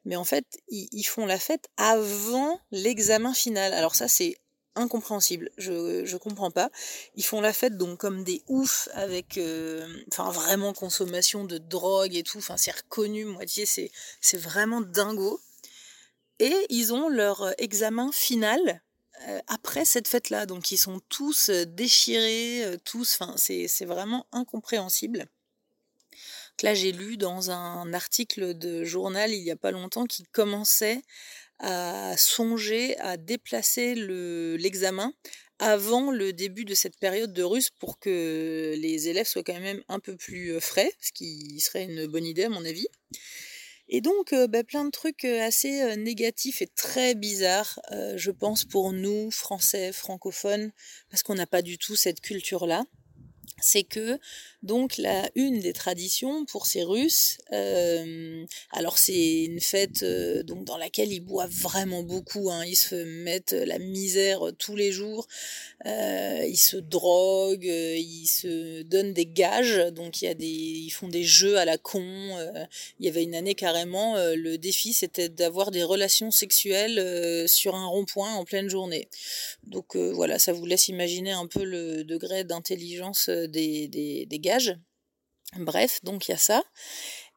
Mais 0.05 0.15
en 0.15 0.23
fait, 0.25 0.45
ils, 0.67 0.87
ils 0.91 1.03
font 1.03 1.25
la 1.25 1.39
fête 1.39 1.69
avant 1.77 2.59
l'examen 2.71 3.33
final. 3.33 3.73
Alors 3.73 3.95
ça, 3.95 4.07
c'est 4.07 4.35
incompréhensible. 4.75 5.49
Je 5.57 6.05
je 6.05 6.17
comprends 6.17 6.51
pas. 6.51 6.69
Ils 7.15 7.25
font 7.25 7.41
la 7.41 7.53
fête 7.53 7.77
donc 7.77 7.99
comme 7.99 8.23
des 8.23 8.43
oufs 8.47 8.89
avec, 8.93 9.37
euh, 9.37 9.87
enfin 10.11 10.31
vraiment 10.31 10.73
consommation 10.73 11.43
de 11.45 11.57
drogue 11.57 12.15
et 12.15 12.23
tout. 12.23 12.37
Enfin 12.39 12.57
c'est 12.57 12.75
reconnu, 12.75 13.25
moitié 13.25 13.65
c'est 13.65 13.91
c'est 14.21 14.37
vraiment 14.37 14.81
dingo. 14.81 15.39
Et 16.39 16.55
ils 16.69 16.93
ont 16.93 17.09
leur 17.09 17.53
examen 17.61 18.11
final 18.11 18.81
euh, 19.27 19.39
après 19.47 19.85
cette 19.85 20.07
fête-là. 20.07 20.45
Donc 20.45 20.71
ils 20.71 20.77
sont 20.77 20.99
tous 21.09 21.49
euh, 21.49 21.65
déchirés, 21.65 22.77
tous. 22.85 23.17
Enfin 23.19 23.35
c'est 23.37 23.85
vraiment 23.85 24.25
incompréhensible. 24.31 25.27
Là 26.63 26.75
j'ai 26.75 26.91
lu 26.91 27.17
dans 27.17 27.49
un 27.49 27.91
article 27.93 28.55
de 28.55 28.83
journal 28.83 29.31
il 29.31 29.41
y 29.41 29.49
a 29.49 29.55
pas 29.55 29.71
longtemps 29.71 30.05
qui 30.05 30.23
commençait 30.31 31.01
à 31.61 32.15
songer 32.17 32.97
à 32.99 33.17
déplacer 33.17 33.95
le 33.95 34.57
l'examen 34.57 35.13
avant 35.59 36.11
le 36.11 36.33
début 36.33 36.65
de 36.65 36.73
cette 36.73 36.97
période 36.97 37.33
de 37.33 37.43
russe 37.43 37.69
pour 37.69 37.99
que 37.99 38.75
les 38.77 39.07
élèves 39.07 39.27
soient 39.27 39.43
quand 39.43 39.59
même 39.59 39.83
un 39.87 39.99
peu 39.99 40.15
plus 40.17 40.59
frais, 40.59 40.91
ce 40.99 41.11
qui 41.11 41.59
serait 41.59 41.83
une 41.83 42.07
bonne 42.07 42.25
idée 42.25 42.45
à 42.45 42.49
mon 42.49 42.65
avis. 42.65 42.87
Et 43.87 44.01
donc, 44.01 44.33
bah, 44.49 44.63
plein 44.63 44.85
de 44.85 44.89
trucs 44.89 45.23
assez 45.25 45.95
négatifs 45.97 46.63
et 46.63 46.67
très 46.67 47.13
bizarres, 47.13 47.79
je 48.15 48.31
pense, 48.31 48.65
pour 48.65 48.91
nous, 48.91 49.29
Français, 49.29 49.91
francophones, 49.91 50.71
parce 51.11 51.21
qu'on 51.21 51.35
n'a 51.35 51.45
pas 51.45 51.61
du 51.61 51.77
tout 51.77 51.95
cette 51.95 52.21
culture-là 52.21 52.85
c'est 53.61 53.83
que 53.83 54.19
donc 54.63 54.97
la 54.97 55.29
une 55.33 55.59
des 55.59 55.73
traditions 55.73 56.45
pour 56.45 56.67
ces 56.67 56.83
Russes, 56.83 57.39
euh, 57.51 58.45
alors 58.71 58.99
c'est 58.99 59.43
une 59.45 59.59
fête 59.59 60.03
euh, 60.03 60.43
donc 60.43 60.65
dans 60.65 60.77
laquelle 60.77 61.11
ils 61.11 61.19
boivent 61.19 61.49
vraiment 61.49 62.03
beaucoup, 62.03 62.51
hein, 62.51 62.63
ils 62.65 62.75
se 62.75 62.95
mettent 62.95 63.53
la 63.53 63.79
misère 63.79 64.41
tous 64.59 64.75
les 64.75 64.91
jours, 64.91 65.27
euh, 65.87 66.45
ils 66.47 66.57
se 66.57 66.77
droguent, 66.77 67.63
ils 67.63 68.27
se 68.27 68.83
donnent 68.83 69.13
des 69.13 69.25
gages, 69.25 69.91
donc 69.93 70.21
il 70.21 70.25
y 70.25 70.27
a 70.27 70.35
des, 70.35 70.45
ils 70.45 70.91
font 70.91 71.07
des 71.07 71.23
jeux 71.23 71.57
à 71.57 71.65
la 71.65 71.79
con. 71.79 72.01
il 72.99 73.05
y 73.05 73.09
avait 73.09 73.23
une 73.23 73.35
année 73.35 73.55
carrément, 73.55 74.15
le 74.17 74.57
défi 74.57 74.93
c'était 74.93 75.29
d'avoir 75.29 75.71
des 75.71 75.83
relations 75.83 76.29
sexuelles 76.29 77.47
sur 77.47 77.75
un 77.75 77.87
rond-point 77.87 78.33
en 78.35 78.45
pleine 78.45 78.69
journée. 78.69 79.07
Donc 79.65 79.95
voilà, 79.95 80.37
ça 80.37 80.53
vous 80.53 80.67
laisse 80.67 80.87
imaginer 80.87 81.31
un 81.31 81.47
peu 81.47 81.63
le 81.63 82.03
degré 82.03 82.43
d'intelligence 82.43 83.29
des, 83.51 84.27
gages. 84.39 84.75
Bref, 85.57 85.99
donc 86.03 86.27
il 86.27 86.31
y 86.31 86.33
a 86.33 86.37
ça. 86.37 86.63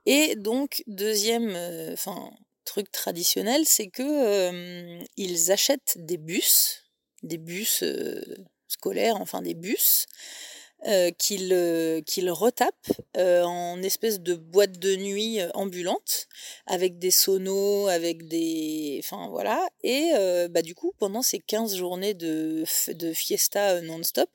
Et 0.06 0.36
donc, 0.36 0.82
deuxième 0.86 1.52
euh, 1.56 1.96
truc 2.64 2.90
traditionnel, 2.92 3.62
c'est 3.64 3.88
que 3.88 4.02
euh, 4.02 5.04
ils 5.16 5.50
achètent 5.50 5.96
des 5.96 6.18
bus, 6.18 6.82
des 7.22 7.38
bus 7.38 7.82
euh, 7.82 8.22
scolaires, 8.68 9.16
enfin 9.20 9.42
des 9.42 9.54
bus, 9.54 10.06
qu'ils 11.18 12.02
qu'ils 12.06 12.30
retapent 12.30 12.92
en 13.16 13.82
espèce 13.82 14.20
de 14.20 14.34
boîte 14.34 14.78
de 14.78 14.96
nuit 14.96 15.38
ambulante, 15.54 16.28
avec 16.66 16.98
des 16.98 17.10
sonos, 17.10 17.88
avec 17.88 18.28
des... 18.28 19.00
Enfin 19.02 19.28
voilà. 19.30 19.66
Et 19.82 20.12
bah, 20.50 20.62
du 20.62 20.74
coup, 20.74 20.92
pendant 20.98 21.22
ces 21.22 21.38
15 21.38 21.76
journées 21.76 22.14
de, 22.14 22.64
de 22.88 23.12
fiesta 23.12 23.80
non-stop, 23.80 24.30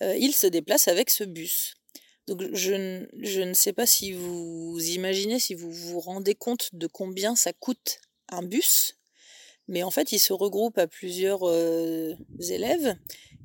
ils 0.00 0.34
se 0.34 0.46
déplacent 0.46 0.88
avec 0.88 1.10
ce 1.10 1.24
bus. 1.24 1.74
Donc 2.28 2.42
je, 2.52 3.06
je, 3.22 3.40
ne 3.40 3.54
sais 3.54 3.72
pas 3.72 3.86
si 3.86 4.12
vous 4.12 4.78
imaginez, 4.80 5.38
si 5.38 5.54
vous 5.54 5.70
vous 5.72 5.98
rendez 5.98 6.34
compte 6.34 6.68
de 6.74 6.86
combien 6.86 7.34
ça 7.34 7.54
coûte 7.54 8.02
un 8.28 8.42
bus, 8.42 8.98
mais 9.66 9.82
en 9.82 9.90
fait 9.90 10.12
ils 10.12 10.18
se 10.18 10.34
regroupent 10.34 10.76
à 10.76 10.86
plusieurs 10.86 11.48
euh, 11.48 12.14
élèves 12.50 12.96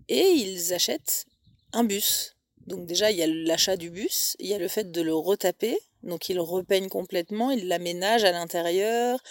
et 0.09 0.19
ils 0.19 0.73
achètent 0.73 1.25
un 1.71 1.85
bus. 1.85 2.32
Donc 2.67 2.85
déjà 2.85 3.11
il 3.11 3.17
y 3.17 3.23
a 3.23 3.27
l'achat 3.27 3.75
du 3.75 3.89
bus, 3.89 4.35
il 4.39 4.47
y 4.47 4.53
a 4.53 4.57
le 4.57 4.67
fait 4.67 4.91
de 4.91 5.01
le 5.01 5.13
retaper, 5.13 5.77
donc 6.01 6.29
ils 6.29 6.39
repeignent 6.39 6.89
complètement, 6.89 7.51
ils 7.51 7.67
l'aménagent 7.67 8.23
à 8.23 8.31
l'intérieur, 8.31 9.21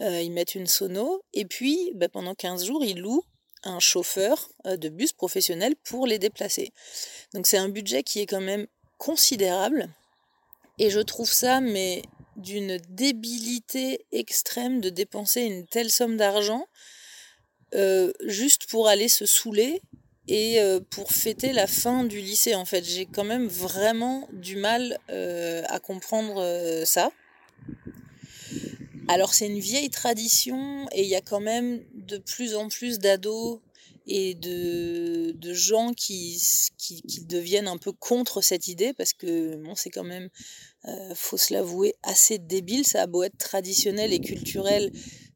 euh, 0.00 0.20
ils 0.20 0.32
mettent 0.32 0.54
une 0.54 0.66
sono, 0.66 1.22
et 1.32 1.44
puis 1.44 1.92
bah, 1.94 2.08
pendant 2.08 2.34
15 2.34 2.64
jours 2.64 2.84
ils 2.84 2.98
louent 2.98 3.24
un 3.64 3.80
chauffeur 3.80 4.50
euh, 4.66 4.76
de 4.76 4.88
bus 4.88 5.12
professionnel 5.12 5.74
pour 5.84 6.06
les 6.06 6.18
déplacer. 6.18 6.72
Donc 7.32 7.46
c'est 7.46 7.58
un 7.58 7.68
budget 7.68 8.02
qui 8.02 8.20
est 8.20 8.26
quand 8.26 8.40
même 8.40 8.66
considérable. 8.98 9.88
Et 10.78 10.90
je 10.90 11.00
trouve 11.00 11.30
ça, 11.30 11.60
mais 11.60 12.02
d'une 12.36 12.78
débilité 12.88 14.04
extrême 14.10 14.80
de 14.80 14.90
dépenser 14.90 15.42
une 15.42 15.66
telle 15.66 15.90
somme 15.90 16.16
d'argent 16.16 16.66
euh, 17.74 18.12
juste 18.24 18.66
pour 18.66 18.88
aller 18.88 19.08
se 19.08 19.26
saouler 19.26 19.80
et 20.28 20.60
euh, 20.60 20.80
pour 20.90 21.12
fêter 21.12 21.52
la 21.52 21.66
fin 21.66 22.04
du 22.04 22.20
lycée. 22.20 22.54
En 22.54 22.64
fait, 22.64 22.84
j'ai 22.84 23.06
quand 23.06 23.24
même 23.24 23.46
vraiment 23.46 24.28
du 24.32 24.56
mal 24.56 24.98
euh, 25.10 25.62
à 25.68 25.80
comprendre 25.80 26.84
ça. 26.84 27.10
Alors 29.08 29.34
c'est 29.34 29.46
une 29.46 29.58
vieille 29.58 29.90
tradition 29.90 30.88
et 30.92 31.02
il 31.02 31.08
y 31.08 31.16
a 31.16 31.20
quand 31.20 31.40
même 31.40 31.82
de 31.94 32.18
plus 32.18 32.54
en 32.54 32.68
plus 32.68 32.98
d'ados 32.98 33.60
et 34.06 34.34
de, 34.34 35.32
de 35.32 35.52
gens 35.52 35.92
qui, 35.92 36.40
qui, 36.76 37.02
qui, 37.02 37.24
deviennent 37.24 37.68
un 37.68 37.78
peu 37.78 37.92
contre 37.92 38.40
cette 38.40 38.68
idée 38.68 38.92
parce 38.92 39.12
que 39.12 39.56
bon, 39.56 39.74
c'est 39.74 39.90
quand 39.90 40.04
même, 40.04 40.28
euh, 40.86 41.14
faut 41.14 41.36
se 41.36 41.52
l'avouer, 41.52 41.94
assez 42.02 42.38
débile. 42.38 42.86
Ça 42.86 43.02
a 43.02 43.06
beau 43.06 43.22
être 43.22 43.38
traditionnel 43.38 44.12
et 44.12 44.20
culturel, 44.20 44.92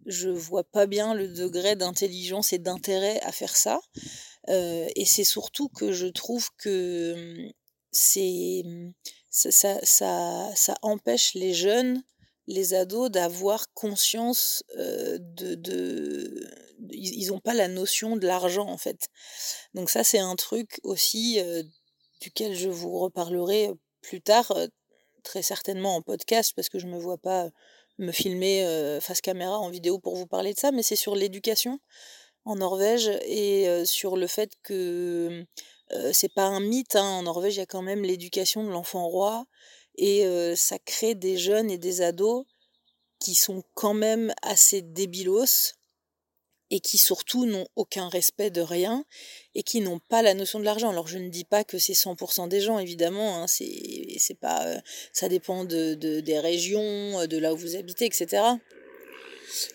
je 0.06 0.28
vois 0.28 0.64
pas 0.64 0.86
bien 0.86 1.14
le 1.14 1.28
degré 1.28 1.76
d'intelligence 1.76 2.52
et 2.52 2.58
d'intérêt 2.58 3.20
à 3.22 3.32
faire 3.32 3.56
ça. 3.56 3.80
Et 4.48 5.04
c'est 5.04 5.24
surtout 5.24 5.68
que 5.68 5.92
je 5.92 6.06
trouve 6.06 6.48
que 6.58 7.14
hum, 7.14 7.52
c'est 7.92 8.62
ça, 9.30 9.78
ça, 9.82 10.50
ça, 10.54 10.74
empêche 10.82 11.34
les 11.34 11.54
jeunes 11.54 12.02
les 12.48 12.74
ados 12.74 13.10
d'avoir 13.10 13.66
conscience 13.74 14.62
de, 14.76 15.54
de, 15.56 16.48
ils 16.92 17.28
n'ont 17.28 17.40
pas 17.40 17.54
la 17.54 17.66
notion 17.68 18.16
de 18.16 18.26
l'argent 18.26 18.68
en 18.68 18.78
fait. 18.78 19.08
Donc 19.74 19.90
ça 19.90 20.04
c'est 20.04 20.20
un 20.20 20.36
truc 20.36 20.80
aussi 20.84 21.40
duquel 22.20 22.54
je 22.54 22.68
vous 22.68 22.98
reparlerai 22.98 23.72
plus 24.00 24.22
tard 24.22 24.56
très 25.24 25.42
certainement 25.42 25.96
en 25.96 26.02
podcast 26.02 26.52
parce 26.54 26.68
que 26.68 26.78
je 26.78 26.86
me 26.86 26.98
vois 26.98 27.18
pas 27.18 27.50
me 27.98 28.12
filmer 28.12 28.98
face 29.00 29.20
caméra 29.20 29.58
en 29.58 29.70
vidéo 29.70 29.98
pour 29.98 30.14
vous 30.16 30.26
parler 30.26 30.54
de 30.54 30.58
ça 30.58 30.70
mais 30.70 30.82
c'est 30.82 30.96
sur 30.96 31.16
l'éducation 31.16 31.80
en 32.46 32.56
Norvège 32.56 33.10
et 33.26 33.84
sur 33.84 34.16
le 34.16 34.26
fait 34.26 34.52
que 34.62 35.44
c'est 36.12 36.32
pas 36.32 36.46
un 36.46 36.60
mythe 36.60 36.96
hein. 36.96 37.04
en 37.04 37.22
Norvège 37.24 37.56
il 37.56 37.58
y 37.58 37.62
a 37.62 37.66
quand 37.66 37.82
même 37.82 38.02
l'éducation 38.02 38.64
de 38.64 38.70
l'enfant 38.70 39.06
roi 39.06 39.44
et 39.98 40.24
ça 40.56 40.78
crée 40.78 41.14
des 41.14 41.36
jeunes 41.36 41.70
et 41.70 41.78
des 41.78 42.00
ados 42.00 42.44
qui 43.18 43.34
sont 43.34 43.62
quand 43.74 43.94
même 43.94 44.32
assez 44.42 44.82
débilos 44.82 45.74
et 46.70 46.80
qui 46.80 46.98
surtout 46.98 47.46
n'ont 47.46 47.66
aucun 47.76 48.08
respect 48.08 48.50
de 48.50 48.60
rien 48.60 49.04
et 49.54 49.62
qui 49.62 49.80
n'ont 49.80 50.00
pas 50.00 50.22
la 50.22 50.34
notion 50.34 50.58
de 50.58 50.64
l'argent. 50.64 50.90
Alors 50.90 51.06
je 51.06 51.18
ne 51.18 51.28
dis 51.28 51.44
pas 51.44 51.64
que 51.64 51.78
c'est 51.78 51.92
100% 51.92 52.48
des 52.48 52.60
gens 52.60 52.78
évidemment, 52.78 53.42
hein, 53.42 53.46
c'est 53.46 54.38
pas 54.40 54.66
ça 55.12 55.28
dépend 55.28 55.64
de, 55.64 55.94
des 55.94 56.38
régions, 56.38 57.26
de 57.26 57.36
là 57.38 57.54
où 57.54 57.56
vous 57.56 57.76
habitez, 57.76 58.06
etc. 58.06 58.42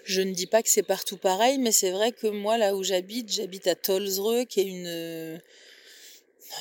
Je 0.04 0.22
ne 0.22 0.34
dis 0.34 0.48
pas 0.48 0.62
que 0.62 0.70
c'est 0.70 0.84
partout 0.84 1.18
pareil, 1.18 1.58
mais 1.58 1.72
c'est 1.72 1.92
vrai 1.92 2.12
que 2.12 2.28
moi 2.28 2.58
là 2.58 2.76
où 2.76 2.84
j'habite, 2.84 3.32
j'habite 3.32 3.68
à 3.68 3.76
Tolsreux, 3.76 4.46
qui 4.46 4.62
est 4.62 4.66
une 4.66 5.42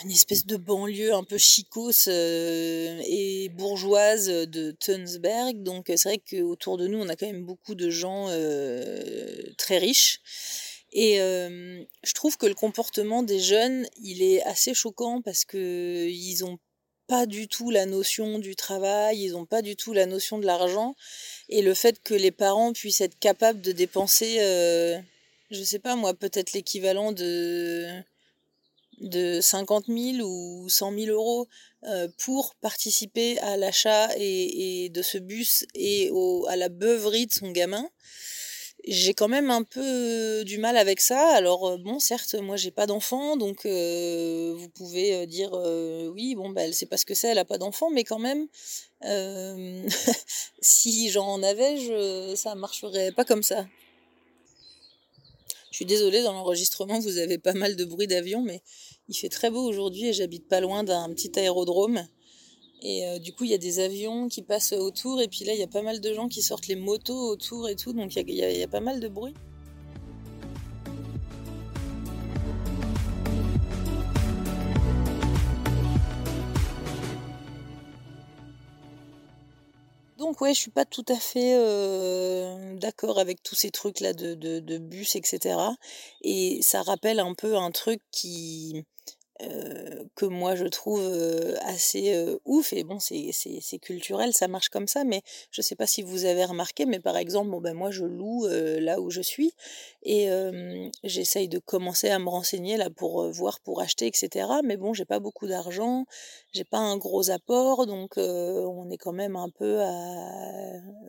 une 0.04 0.10
espèce 0.10 0.46
de 0.46 0.56
banlieue 0.56 1.12
un 1.12 1.24
peu 1.24 1.38
chicose 1.38 2.04
euh, 2.08 3.00
et 3.06 3.48
bourgeoise 3.50 4.28
de 4.28 4.70
Tunsberg. 4.72 5.62
Donc 5.62 5.86
c'est 5.88 6.08
vrai 6.08 6.18
qu'autour 6.18 6.78
de 6.78 6.86
nous, 6.86 6.98
on 6.98 7.08
a 7.08 7.16
quand 7.16 7.26
même 7.26 7.44
beaucoup 7.44 7.74
de 7.74 7.90
gens 7.90 8.26
euh, 8.28 9.42
très 9.58 9.78
riches. 9.78 10.20
Et 10.92 11.20
euh, 11.20 11.82
je 12.02 12.12
trouve 12.14 12.36
que 12.36 12.46
le 12.46 12.54
comportement 12.54 13.22
des 13.22 13.38
jeunes, 13.38 13.86
il 14.02 14.22
est 14.22 14.42
assez 14.42 14.74
choquant 14.74 15.22
parce 15.22 15.44
que 15.44 16.08
ils 16.08 16.44
ont 16.44 16.58
pas 17.10 17.26
du 17.26 17.48
tout 17.48 17.70
la 17.72 17.86
notion 17.86 18.38
du 18.38 18.54
travail, 18.54 19.24
ils 19.24 19.32
n'ont 19.32 19.44
pas 19.44 19.62
du 19.62 19.74
tout 19.74 19.92
la 19.92 20.06
notion 20.06 20.38
de 20.38 20.46
l'argent. 20.46 20.94
Et 21.48 21.60
le 21.60 21.74
fait 21.74 22.00
que 22.04 22.14
les 22.14 22.30
parents 22.30 22.72
puissent 22.72 23.00
être 23.00 23.18
capables 23.18 23.60
de 23.60 23.72
dépenser, 23.72 24.36
je 25.50 25.62
sais 25.64 25.80
pas 25.80 25.96
moi, 25.96 26.14
peut-être 26.14 26.52
l'équivalent 26.52 27.10
de 27.10 28.00
de 29.00 29.40
50 29.40 29.86
000 29.86 30.26
ou 30.26 30.68
100 30.68 30.92
000 30.92 31.06
euros 31.06 31.48
euh, 31.84 32.08
pour 32.18 32.54
participer 32.56 33.38
à 33.40 33.56
l'achat 33.56 34.10
et, 34.16 34.90
de 34.90 35.02
ce 35.02 35.18
bus 35.18 35.66
et 35.74 36.10
à 36.48 36.56
la 36.56 36.68
beuverie 36.68 37.26
de 37.26 37.32
son 37.32 37.50
gamin. 37.50 37.88
J'ai 38.86 39.14
quand 39.14 39.28
même 39.28 39.50
un 39.50 39.62
peu 39.62 40.42
du 40.44 40.58
mal 40.58 40.76
avec 40.76 41.00
ça. 41.00 41.34
Alors 41.34 41.78
bon, 41.78 41.98
certes, 41.98 42.34
moi 42.34 42.56
j'ai 42.56 42.70
pas 42.70 42.86
d'enfant, 42.86 43.36
donc 43.36 43.66
vous 43.66 44.68
pouvez 44.74 45.26
dire 45.26 45.52
oui, 46.12 46.34
bon, 46.34 46.50
bah, 46.50 46.62
elle 46.62 46.74
sait 46.74 46.86
pas 46.86 46.96
ce 46.96 47.04
que 47.04 47.14
c'est, 47.14 47.28
elle 47.28 47.38
a 47.38 47.44
pas 47.44 47.58
d'enfant, 47.58 47.90
mais 47.90 48.04
quand 48.04 48.18
même, 48.18 48.46
si 50.60 51.10
j'en 51.10 51.42
avais, 51.42 52.36
ça 52.36 52.54
marcherait 52.54 53.12
pas 53.12 53.24
comme 53.24 53.42
ça. 53.42 53.66
Je 55.70 55.76
suis 55.76 55.84
désolée, 55.84 56.22
dans 56.22 56.32
l'enregistrement, 56.32 56.98
vous 56.98 57.18
avez 57.18 57.38
pas 57.38 57.54
mal 57.54 57.76
de 57.76 57.84
bruit 57.84 58.08
d'avion, 58.08 58.42
mais 58.42 58.60
il 59.08 59.14
fait 59.14 59.28
très 59.28 59.50
beau 59.50 59.62
aujourd'hui 59.62 60.08
et 60.08 60.12
j'habite 60.12 60.48
pas 60.48 60.60
loin 60.60 60.82
d'un 60.84 61.08
petit 61.10 61.38
aérodrome. 61.38 62.06
Et 62.82 63.06
euh, 63.06 63.18
du 63.18 63.32
coup, 63.32 63.44
il 63.44 63.50
y 63.50 63.54
a 63.54 63.58
des 63.58 63.78
avions 63.78 64.28
qui 64.28 64.42
passent 64.42 64.72
autour, 64.72 65.20
et 65.20 65.28
puis 65.28 65.44
là, 65.44 65.52
il 65.52 65.60
y 65.60 65.62
a 65.62 65.66
pas 65.66 65.82
mal 65.82 66.00
de 66.00 66.14
gens 66.14 66.28
qui 66.28 66.42
sortent 66.42 66.66
les 66.66 66.76
motos 66.76 67.28
autour 67.30 67.68
et 67.68 67.76
tout, 67.76 67.92
donc 67.92 68.16
il 68.16 68.30
y 68.30 68.62
a, 68.62 68.68
pas 68.68 68.80
mal 68.80 69.00
de 69.00 69.08
bruit. 69.08 69.34
Donc 80.16 80.40
ouais, 80.40 80.54
je 80.54 80.60
suis 80.60 80.70
pas 80.70 80.84
tout 80.84 81.04
à 81.08 81.16
fait, 81.16 81.54
heu, 81.56 82.76
d'accord 82.78 83.18
avec 83.18 83.42
tous 83.42 83.54
ces 83.54 83.70
trucs-là 83.70 84.12
de 84.12 84.34
de 84.34 84.78
bus 84.78 85.16
et 85.16 85.22
cetera 85.24 85.74
et 86.22 86.60
ça 86.62 86.82
rappelle 86.82 87.20
un 87.20 87.34
peu 87.34 87.56
un 87.56 87.70
truc 87.70 88.00
qui 88.12 88.84
heu, 89.44 90.08
que 90.16 90.26
moi 90.26 90.54
je 90.56 90.64
trouve, 90.66 91.00
heu, 91.02 91.56
assez, 91.64 92.14
heu, 92.14 92.40
ouf. 92.44 92.72
Et 92.72 92.84
bon 92.84 92.98
c'est 93.00 93.78
culturel, 93.80 94.32
ça 94.34 94.48
marche 94.48 94.68
comme 94.70 94.88
ça, 94.88 95.04
mais 95.04 95.22
je 95.50 95.62
sais 95.62 95.76
pas 95.76 95.86
si 95.86 96.02
vous 96.02 96.24
avez 96.26 96.44
remarqué, 96.44 96.86
mais 96.86 97.00
par 97.00 97.16
exemple, 97.16 97.50
bon, 97.50 97.60
ben, 97.60 97.74
moi 97.74 97.90
je 97.90 98.04
loue, 98.04 98.46
heu, 98.46 98.78
là 98.80 99.00
où 99.00 99.10
je 99.10 99.20
suis 99.22 99.52
et 100.02 100.28
j'essaye 101.04 101.48
de 101.48 101.58
commencer 101.58 102.08
à 102.10 102.18
me 102.18 102.28
renseigner 102.28 102.76
là 102.76 102.90
pour, 102.90 103.30
voir 103.32 103.60
pour 103.60 103.80
acheter 103.82 104.06
et 104.08 104.12
cetera, 104.14 104.62
mais 104.62 104.76
bon, 104.76 104.94
j'ai 104.94 105.04
pas 105.04 105.20
beaucoup 105.20 105.46
d'argent, 105.46 106.04
j'ai 106.52 106.64
pas 106.64 106.78
un 106.78 106.96
gros 106.96 107.30
apport 107.30 107.86
donc 107.86 108.12
on 108.16 108.90
est 108.90 108.96
quand 108.98 109.12
même 109.12 109.36
un 109.36 109.50
peu 109.50 109.80
à 109.82 109.92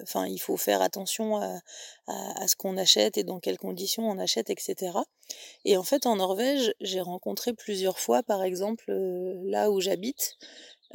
enfin, 0.04 0.28
il 0.28 0.40
faut 0.40 0.58
faire 0.58 0.82
attention 0.82 1.38
à 1.38 1.60
à 2.08 2.48
ce 2.48 2.56
qu'on 2.56 2.78
achète 2.78 3.18
et 3.18 3.24
dans 3.24 3.40
quelles 3.40 3.58
conditions 3.58 4.04
on 4.10 4.18
achète 4.20 4.50
et 4.50 4.56
cetera 4.60 5.06
et 5.66 5.78
en 5.78 5.84
fait, 5.84 6.06
en 6.06 6.18
Norvège, 6.18 6.74
j'ai 6.82 7.02
rencontré 7.02 7.54
plusieurs 7.54 8.00
fois, 8.00 8.24
par 8.24 8.44
exemple, 8.44 8.86
heu, 8.92 9.36
là 9.46 9.72
où 9.72 9.82
j'habite, 9.82 10.38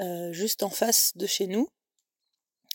heu, 0.00 0.32
juste 0.32 0.62
en 0.64 0.70
face 0.70 1.12
de 1.16 1.26
chez 1.26 1.46
nous, 1.48 1.68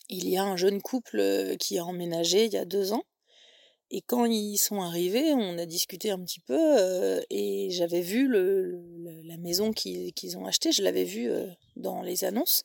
il 0.08 0.28
y 0.28 0.36
a 0.36 0.44
un 0.44 0.56
jeune 0.56 0.80
couple, 0.82 1.18
heu, 1.20 1.56
qui 1.58 1.78
a 1.78 1.84
emménagé 1.84 2.44
il 2.46 2.52
y 2.52 2.56
a 2.58 2.64
2 2.64 2.92
ans. 2.92 3.04
Et 3.90 4.02
quand 4.02 4.24
ils 4.26 4.58
sont 4.58 4.80
arrivés, 4.82 5.32
on 5.34 5.58
a 5.58 5.66
discuté 5.66 6.10
un 6.12 6.20
petit 6.24 6.40
peu, 6.40 7.22
et 7.30 7.70
j'avais 7.70 8.02
vu 8.02 8.28
la 9.24 9.36
maison 9.38 9.72
qu'ils 9.72 10.38
ont 10.38 10.46
achetée, 10.46 10.72
je 10.72 10.82
l'avais 10.82 11.04
vue, 11.04 11.30
dans 11.76 12.02
les 12.02 12.24
annonces 12.24 12.64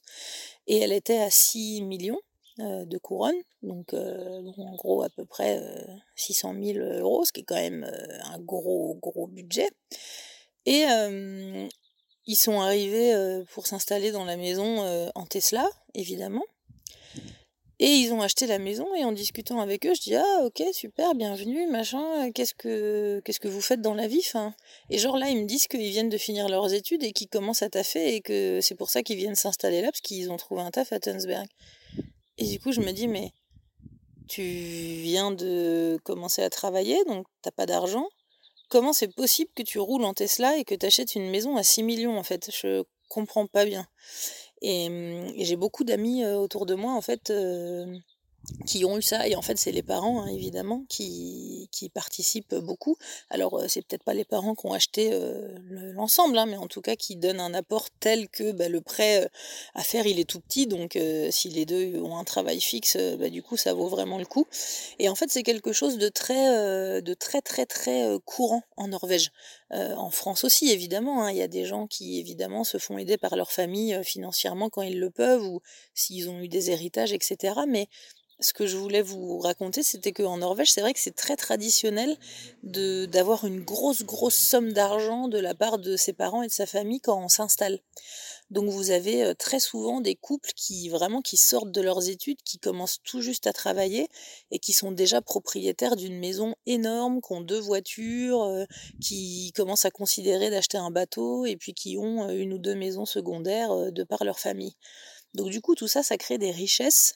et 0.67 0.77
elle 0.79 0.93
était 0.93 1.19
à 1.19 1.29
6 1.31 1.81
000 1.81 1.97
000 1.99 2.21
de 2.59 2.97
couronnes, 2.97 3.41
donc 3.61 3.93
heu, 3.93 4.43
en 4.57 4.75
gros 4.75 5.03
à 5.03 5.09
peu 5.09 5.25
près, 5.25 5.59
heu, 5.59 5.85
600 6.15 6.53
000 6.53 6.79
€, 7.01 7.25
ce 7.25 7.31
qui 7.31 7.41
est 7.41 7.43
quand 7.43 7.55
même, 7.55 7.89
un 8.25 8.39
gros, 8.39 8.95
gros 9.01 9.27
budget. 9.27 9.69
Et 10.65 10.85
ils 12.25 12.35
sont 12.35 12.59
arrivés, 12.59 13.43
pour 13.51 13.67
s'installer 13.67 14.11
dans 14.11 14.25
la 14.25 14.37
maison, 14.37 15.11
en 15.15 15.25
Tesla, 15.25 15.69
évidemment. 15.93 16.43
Et 17.79 17.91
ils 17.91 18.11
ont 18.11 18.21
acheté 18.21 18.47
la 18.47 18.57
maison 18.57 18.87
et 18.95 19.05
en 19.05 19.11
discutant 19.11 19.59
avec 19.61 19.85
eux, 19.85 19.93
je 19.93 20.01
dis: 20.01 20.15
«Ah 20.15 20.41
OK, 20.43 20.63
super, 20.73 21.13
bienvenue, 21.13 21.67
machin, 21.67 22.31
qu'est-ce 22.31 22.55
que 22.55 23.21
qu'est-ce 23.23 23.39
que 23.39 23.47
vous 23.47 23.61
faites 23.61 23.81
dans 23.81 23.93
la 23.93 24.07
vie, 24.07 24.23
enfin?» 24.25 24.55
et 24.89 24.97
genre 24.97 25.15
là, 25.15 25.29
ils 25.29 25.37
me 25.37 25.45
disent 25.45 25.67
qu'ils 25.67 25.91
viennent 25.91 26.09
de 26.09 26.17
finir 26.17 26.49
leurs 26.49 26.73
études 26.73 27.03
et 27.03 27.11
qu'ils 27.11 27.29
commencent 27.29 27.61
à 27.61 27.69
taffer 27.69 28.15
et 28.15 28.21
que 28.21 28.61
c'est 28.61 28.73
pour 28.73 28.89
ça 28.89 29.03
qu'ils 29.03 29.17
viennent 29.17 29.35
s'installer 29.35 29.81
là, 29.81 29.91
parce 29.91 30.01
qu'ils 30.01 30.31
ont 30.31 30.37
trouvé 30.37 30.61
un 30.61 30.71
taf 30.71 30.91
à 30.91 30.99
Tønsberg 30.99 31.45
et 32.37 32.45
du 32.47 32.59
coup, 32.59 32.71
je 32.71 32.81
me 32.81 32.91
dis: 32.91 33.07
«Mais 33.07 33.31
tu 34.27 34.41
viens 34.43 35.31
de 35.31 35.99
commencer 36.03 36.41
à 36.43 36.49
travailler, 36.49 37.03
donc 37.05 37.25
tu 37.43 37.49
as 37.49 37.51
pas 37.51 37.65
d'argent. 37.65 38.07
Comment 38.69 38.93
c'est 38.93 39.13
possible 39.13 39.51
que 39.55 39.63
tu 39.63 39.79
roules 39.79 40.03
en 40.05 40.13
Tesla 40.13 40.57
et 40.57 40.65
que 40.65 40.75
tu 40.75 40.85
achètes 40.85 41.15
une 41.15 41.29
maison 41.29 41.57
à 41.57 41.63
6 41.63 41.83
000 41.85 41.97
000 42.11 42.13
en 42.15 42.23
fait? 42.23 42.49
Je 42.51 42.83
comprends 43.09 43.47
pas 43.47 43.65
bien» 43.65 43.87
et 44.61 44.85
et 45.35 45.45
j'ai 45.45 45.55
beaucoup 45.57 45.83
d'amis, 45.83 46.25
autour 46.25 46.65
de 46.65 46.75
moi 46.75 46.93
en 46.93 47.01
fait, 47.01 47.31
qui 48.65 48.85
ont 48.85 48.97
eu 48.97 49.01
ça 49.01 49.27
et 49.27 49.35
en 49.35 49.41
fait, 49.41 49.57
c'est 49.57 49.71
les 49.71 49.83
parents, 49.83 50.21
hein, 50.23 50.27
évidemment, 50.27 50.83
qui 50.89 51.69
qui 51.71 51.89
participent 51.89 52.55
beaucoup. 52.55 52.97
Alors, 53.29 53.59
heu, 53.59 53.67
c'est 53.67 53.81
peut-être 53.85 54.03
pas 54.03 54.13
les 54.13 54.25
parents 54.25 54.55
qui 54.55 54.65
ont 54.65 54.73
acheté, 54.73 55.11
le 55.11 55.91
l'ensemble, 55.93 56.37
hein, 56.37 56.45
mais 56.45 56.57
en 56.57 56.67
tout 56.67 56.81
cas 56.81 56.95
qui 56.95 57.15
donnent 57.15 57.39
un 57.39 57.53
apport 57.53 57.89
tel 57.99 58.29
que, 58.29 58.51
bah, 58.51 58.69
le 58.69 58.81
prêt, 58.81 59.23
heu, 59.25 59.29
à 59.75 59.83
faire, 59.83 60.05
il 60.07 60.19
est 60.19 60.29
tout 60.29 60.39
petit 60.39 60.67
donc 60.67 60.97
si 61.31 61.49
les 61.49 61.65
2 61.65 61.99
ont 62.01 62.17
un 62.17 62.23
travail 62.23 62.61
fixe, 62.61 62.97
bah, 63.19 63.29
du 63.29 63.43
coup, 63.43 63.57
ça 63.57 63.73
vaut 63.73 63.87
vraiment 63.87 64.17
le 64.17 64.25
coup 64.25 64.47
et 64.99 65.09
en 65.09 65.15
fait, 65.15 65.29
c'est 65.31 65.43
quelque 65.43 65.73
chose 65.73 65.97
de 65.97 66.09
très, 66.09 67.01
de 67.01 67.13
très, 67.13 67.41
très, 67.41 67.65
très, 67.65 68.17
courant 68.25 68.63
en 68.77 68.87
Norvège. 68.89 69.31
Heu, 69.73 69.93
en 69.97 70.09
France 70.11 70.43
aussi 70.45 70.69
évidemment, 70.71 71.23
hein, 71.23 71.31
il 71.31 71.37
y 71.37 71.41
a 71.41 71.47
des 71.49 71.65
gens 71.65 71.87
qui 71.87 72.19
évidemment 72.19 72.63
se 72.63 72.77
font 72.77 72.97
aider 72.97 73.17
par 73.17 73.35
leur 73.35 73.51
famille, 73.51 73.93
heu, 73.93 74.03
financièrement 74.03 74.69
quand 74.69 74.81
ils 74.81 74.99
le 74.99 75.09
peuvent 75.09 75.43
ou 75.45 75.61
s'ils 75.93 76.29
ont 76.29 76.39
eu 76.39 76.47
des 76.47 76.71
héritages 76.71 77.11
et 77.13 77.19
cetera 77.21 77.65
mais 77.65 77.87
ce 78.39 78.53
que 78.53 78.67
je 78.67 78.77
voulais 78.77 79.01
vous 79.01 79.39
raconter, 79.39 79.83
c'était 79.83 80.13
qu'en 80.13 80.37
Norvège, 80.37 80.71
c'est 80.71 80.81
vrai 80.81 80.93
que 80.93 80.99
c'est 80.99 81.15
très 81.15 81.35
traditionnel 81.35 82.17
d'avoir 82.63 83.45
une 83.45 83.61
grosse, 83.63 84.03
grosse 84.03 84.35
somme 84.37 84.73
d'argent 84.73 85.27
de 85.27 85.39
la 85.39 85.55
part 85.55 85.79
de 85.79 85.95
ses 85.97 86.13
parents 86.13 86.43
et 86.43 86.47
de 86.47 86.51
sa 86.51 86.67
famille 86.67 87.01
quand 87.01 87.19
on 87.23 87.29
s'installe. 87.29 87.79
Donc 88.49 88.69
vous 88.69 88.91
avez, 88.91 89.35
très 89.35 89.59
souvent 89.59 89.99
des 89.99 90.15
couples 90.15 90.51
qui 90.55 90.87
vraiment 90.87 91.21
qui 91.21 91.35
sortent 91.35 91.71
de 91.71 91.81
leurs 91.81 92.07
études, 92.07 92.41
qui 92.43 92.59
commencent 92.59 92.99
tout 93.03 93.21
juste 93.21 93.45
à 93.45 93.51
travailler 93.51 94.07
et 94.51 94.59
qui 94.59 94.71
sont 94.71 94.91
déjà 94.91 95.21
propriétaires 95.21 95.97
d'une 95.97 96.17
maison 96.17 96.55
énorme, 96.65 97.19
qui 97.21 97.33
ont 97.33 97.41
2 97.41 97.59
voitures, 97.59 98.65
qui 99.01 99.51
commencent 99.53 99.83
à 99.83 99.91
considérer 99.91 100.49
d'acheter 100.49 100.77
un 100.77 100.91
bateau 100.91 101.45
et 101.45 101.57
puis 101.57 101.73
qui 101.73 101.97
ont, 101.97 102.23
1 102.23 102.51
ou 102.51 102.57
2 102.57 102.75
maisons 102.75 103.05
secondaires, 103.05 103.91
de 103.91 104.03
par 104.03 104.23
leur 104.23 104.39
famille. 104.39 104.75
Donc 105.33 105.49
du 105.49 105.59
coup, 105.59 105.75
tout 105.75 105.89
ça, 105.89 106.01
ça 106.01 106.17
crée 106.17 106.37
des 106.37 106.51
richesses 106.51 107.15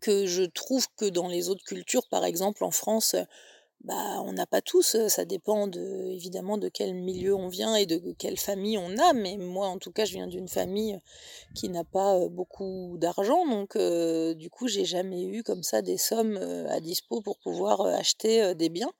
que 0.00 0.26
je 0.26 0.42
trouve 0.42 0.86
que 0.96 1.06
dans 1.06 1.28
les 1.28 1.48
autres 1.48 1.64
cultures, 1.64 2.06
par 2.08 2.26
exemple 2.26 2.62
en 2.62 2.70
France, 2.70 3.16
bah, 3.84 4.20
on 4.24 4.32
n'a 4.32 4.46
pas 4.46 4.60
tous, 4.60 4.96
ça 5.08 5.24
dépend 5.24 5.68
de 5.68 6.10
évidemment 6.10 6.58
de 6.58 6.68
quel 6.68 6.94
milieu 6.94 7.34
on 7.36 7.48
vient 7.48 7.76
et 7.76 7.86
de 7.86 8.12
quelle 8.18 8.38
famille 8.38 8.78
on 8.78 8.98
a, 8.98 9.12
mais 9.12 9.36
moi 9.36 9.68
en 9.68 9.78
tout 9.78 9.92
cas 9.92 10.04
je 10.04 10.14
viens 10.14 10.26
d'une 10.26 10.48
famille, 10.48 10.98
qui 11.54 11.68
n'a 11.68 11.84
pas, 11.84 12.26
beaucoup 12.28 12.96
d'argent 12.98 13.46
donc 13.46 13.78
du 14.36 14.50
coup 14.50 14.66
j'ai 14.66 14.84
jamais 14.84 15.24
eu 15.24 15.42
comme 15.44 15.62
ça 15.62 15.82
des 15.82 15.98
sommes, 15.98 16.36
à 16.68 16.80
dispo 16.80 17.20
pour 17.20 17.38
pouvoir, 17.38 17.80
acheter, 17.82 18.54
des 18.56 18.70
biens. 18.70 18.90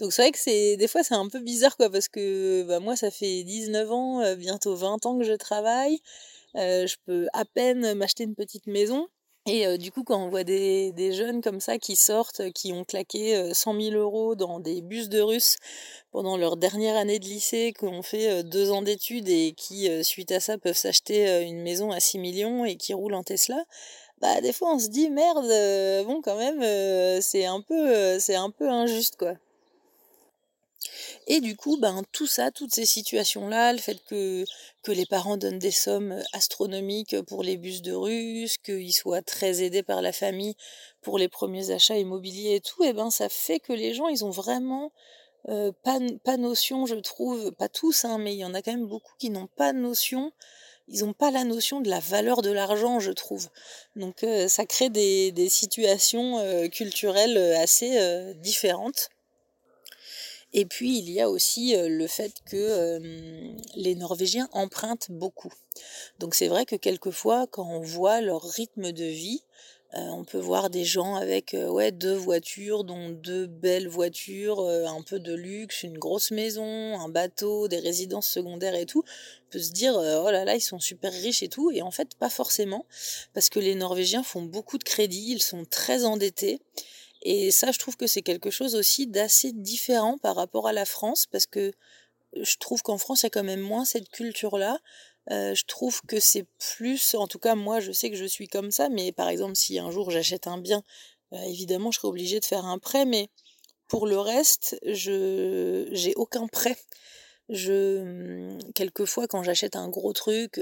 Donc 0.00 0.12
c'est 0.12 0.22
vrai 0.22 0.32
que 0.32 0.38
c'est 0.38 0.76
des 0.76 0.88
fois 0.88 1.02
c'est 1.02 1.14
un 1.14 1.28
peu 1.28 1.40
bizarre 1.40 1.76
quoi 1.76 1.88
parce 1.90 2.08
que, 2.08 2.64
bah, 2.64 2.80
moi 2.80 2.96
ça 2.96 3.10
fait 3.10 3.42
19 3.44 3.90
ans, 3.90 4.34
bientôt 4.36 4.74
20 4.74 5.06
ans 5.06 5.18
que 5.18 5.24
je 5.24 5.32
travaille, 5.32 6.00
je 6.54 6.96
peux 7.06 7.26
à 7.32 7.44
peine 7.46 7.94
m'acheter 7.94 8.24
une 8.24 8.34
petite 8.34 8.66
maison 8.66 9.08
et 9.46 9.78
du 9.78 9.92
coup, 9.92 10.02
quand 10.04 10.18
on 10.24 10.28
voit 10.28 10.44
des 10.44 11.12
jeunes 11.12 11.40
comme 11.42 11.60
ça 11.60 11.78
qui 11.78 11.96
sortent, 11.96 12.40
heu, 12.40 12.50
qui 12.50 12.72
ont 12.72 12.84
claqué, 12.84 13.36
heu, 13.36 13.54
100 13.54 13.74
000 13.74 13.94
€ 14.34 14.36
dans 14.36 14.60
des 14.60 14.82
bus 14.82 15.08
de 15.08 15.20
Russes 15.20 15.56
pendant 16.12 16.36
leur 16.38 16.56
dernière 16.56 16.96
année 16.96 17.18
de 17.20 17.26
lycée, 17.26 17.74
qui 17.78 17.84
ont 17.86 18.02
fait, 18.02 18.40
heu, 18.40 18.42
2 18.44 18.72
ans 18.72 18.82
d'études 18.82 19.28
et 19.28 19.54
qui, 19.56 19.88
suite 20.04 20.32
à 20.32 20.40
ça, 20.40 20.58
peuvent 20.58 20.76
s'acheter, 20.76 21.42
une 21.44 21.62
maison 21.62 21.92
à 21.92 22.00
6 22.00 22.18
000 22.18 22.44
000 22.44 22.66
et 22.66 22.76
qui 22.76 22.94
roulent 22.94 23.14
en 23.14 23.24
Tesla, 23.24 23.64
bah, 24.20 24.40
des 24.42 24.52
fois 24.54 24.74
on 24.74 24.78
se 24.80 24.88
dit: 24.88 25.10
«Merde, 25.10 26.06
bon 26.06 26.22
quand 26.22 26.36
même, 26.38 26.62
c'est 27.22 27.46
un 27.46 27.60
peu, 27.62 28.18
c'est 28.20 28.36
un 28.36 28.50
peu 28.50 28.68
injuste, 28.70 29.16
quoi». 29.18 29.34
Et 31.26 31.40
du 31.40 31.56
coup, 31.56 31.76
ben, 31.78 32.02
tout 32.12 32.26
ça, 32.26 32.50
toutes 32.50 32.74
ces 32.74 32.86
situations-là, 32.86 33.72
le 33.72 33.78
fait 33.78 33.98
que 34.04 34.44
que 34.82 34.92
les 34.92 35.06
parents 35.06 35.36
donnent 35.36 35.58
des 35.58 35.72
sommes, 35.72 36.22
astronomiques, 36.32 37.20
pour 37.22 37.42
les 37.42 37.56
bus 37.56 37.82
de 37.82 37.92
Russes, 37.92 38.56
qu'ils 38.58 38.92
soient 38.94 39.22
très 39.22 39.62
aidés 39.62 39.82
par 39.82 40.00
la 40.02 40.12
famille 40.12 40.54
pour 41.02 41.18
les 41.18 41.28
premiers 41.28 41.70
achats 41.70 41.98
immobiliers 41.98 42.56
et 42.56 42.60
tout 42.60 42.84
et 42.84 42.92
ben, 42.92 43.10
ça 43.10 43.28
fait 43.28 43.60
que 43.60 43.72
les 43.72 43.94
gens, 43.94 44.08
ils 44.08 44.24
ont 44.24 44.30
vraiment, 44.30 44.92
pas 45.46 45.98
pas 46.24 46.36
notion, 46.36 46.86
je 46.86 46.96
trouve, 46.96 47.52
pas 47.52 47.68
tous, 47.68 48.04
hein, 48.04 48.18
mais 48.18 48.34
il 48.34 48.38
y 48.38 48.44
en 48.44 48.54
a 48.54 48.62
quand 48.62 48.72
même 48.72 48.86
beaucoup 48.86 49.12
qui 49.18 49.30
n'ont 49.30 49.46
pas 49.56 49.72
notion, 49.72 50.32
ils 50.88 51.04
ont 51.04 51.12
pas 51.12 51.30
la 51.30 51.44
notion 51.44 51.80
de 51.80 51.88
la 51.90 52.00
valeur 52.00 52.42
de 52.42 52.50
l'argent, 52.50 53.00
je 53.00 53.12
trouve. 53.12 53.48
Donc 53.96 54.24
ça 54.48 54.66
crée 54.66 54.90
des 54.90 55.32
des 55.32 55.48
situations, 55.48 56.68
culturelles, 56.70 57.38
assez, 57.56 58.34
différentes. 58.36 59.08
Et 60.56 60.64
puis 60.64 60.98
il 60.98 61.10
y 61.10 61.20
a 61.20 61.28
aussi, 61.28 61.76
heu, 61.76 61.86
le 61.86 62.06
fait 62.06 62.32
que, 62.50 62.98
les 63.76 63.94
Norvégiens 63.94 64.48
empruntent 64.52 65.10
beaucoup. 65.10 65.52
Donc 66.18 66.34
c'est 66.34 66.48
vrai 66.48 66.64
que 66.64 66.76
quelquefois, 66.76 67.46
quand 67.50 67.68
on 67.68 67.80
voit 67.80 68.22
leur 68.22 68.42
rythme 68.42 68.90
de 68.92 69.04
vie, 69.04 69.42
heu, 69.94 69.98
on 70.00 70.24
peut 70.24 70.38
voir 70.38 70.70
des 70.70 70.84
gens 70.86 71.16
avec, 71.16 71.52
heu, 71.54 71.68
ouais 71.70 71.92
2 71.92 72.14
voitures, 72.14 72.84
dont 72.84 73.10
2 73.10 73.46
belles 73.46 73.86
voitures, 73.88 74.60
un 74.66 75.02
peu 75.02 75.18
de 75.20 75.34
luxe, 75.34 75.82
une 75.82 75.98
grosse 75.98 76.30
maison, 76.30 76.64
un 76.98 77.10
bateau, 77.10 77.68
des 77.68 77.78
résidences 77.78 78.28
secondaires 78.28 78.74
et 78.74 78.86
tout. 78.86 79.04
On 79.48 79.50
peut 79.52 79.58
se 79.60 79.72
dire, 79.72 79.94
«Oh 79.96 80.30
là 80.30 80.44
là, 80.46 80.54
ils 80.56 80.60
sont 80.62 80.80
super 80.80 81.12
riches 81.12 81.42
et 81.42 81.48
tout» 81.48 81.70
et 81.70 81.82
en 81.82 81.90
fait 81.90 82.14
pas 82.18 82.30
forcément. 82.30 82.86
Parce 83.34 83.50
que 83.50 83.60
les 83.60 83.74
Norvégiens 83.74 84.22
font 84.22 84.42
beaucoup 84.42 84.78
de 84.78 84.84
crédits, 84.84 85.32
ils 85.32 85.42
sont 85.42 85.66
très 85.70 86.04
endettés 86.06 86.60
et 87.22 87.50
ça, 87.50 87.72
je 87.72 87.78
trouve 87.78 87.96
que 87.96 88.06
c'est 88.06 88.22
quelque 88.22 88.50
chose 88.50 88.74
aussi 88.74 89.06
d'assez 89.06 89.52
différent 89.52 90.18
par 90.18 90.36
rapport 90.36 90.68
à 90.68 90.72
la 90.72 90.84
France 90.84 91.26
parce 91.26 91.46
que, 91.46 91.72
je 92.40 92.56
trouve 92.58 92.82
qu'en 92.82 92.98
France, 92.98 93.22
il 93.22 93.26
y 93.26 93.28
a 93.28 93.30
quand 93.30 93.44
même 93.44 93.60
moins 93.60 93.84
cette 93.84 94.10
culture-là. 94.10 94.78
Je 95.30 95.64
trouve 95.64 96.02
que 96.06 96.20
c'est 96.20 96.46
plus 96.76 97.14
en 97.14 97.26
tout 97.26 97.38
cas 97.38 97.54
moi, 97.54 97.80
je 97.80 97.92
sais 97.92 98.10
que 98.10 98.16
je 98.16 98.26
suis 98.26 98.48
comme 98.48 98.70
ça, 98.70 98.88
mais 98.88 99.12
par 99.12 99.28
exemple, 99.28 99.56
si 99.56 99.78
un 99.78 99.90
jour 99.90 100.10
j'achète 100.10 100.46
un 100.46 100.58
bien, 100.58 100.82
évidemment, 101.32 101.90
je 101.90 101.98
serai 101.98 102.08
obligée 102.08 102.40
de 102.40 102.44
faire 102.44 102.64
un 102.64 102.78
prêt, 102.78 103.06
mais 103.06 103.28
pour 103.88 104.06
le 104.06 104.18
reste, 104.18 104.78
je 104.84 105.88
j'ai 105.92 106.14
aucun 106.16 106.46
prêt. 106.46 106.76
Je, 107.48 108.02
mmh, 108.02 108.72
quelquefois, 108.74 109.28
quand 109.28 109.42
j'achète 109.42 109.76
un 109.76 109.88
gros 109.88 110.12
truc, 110.12 110.60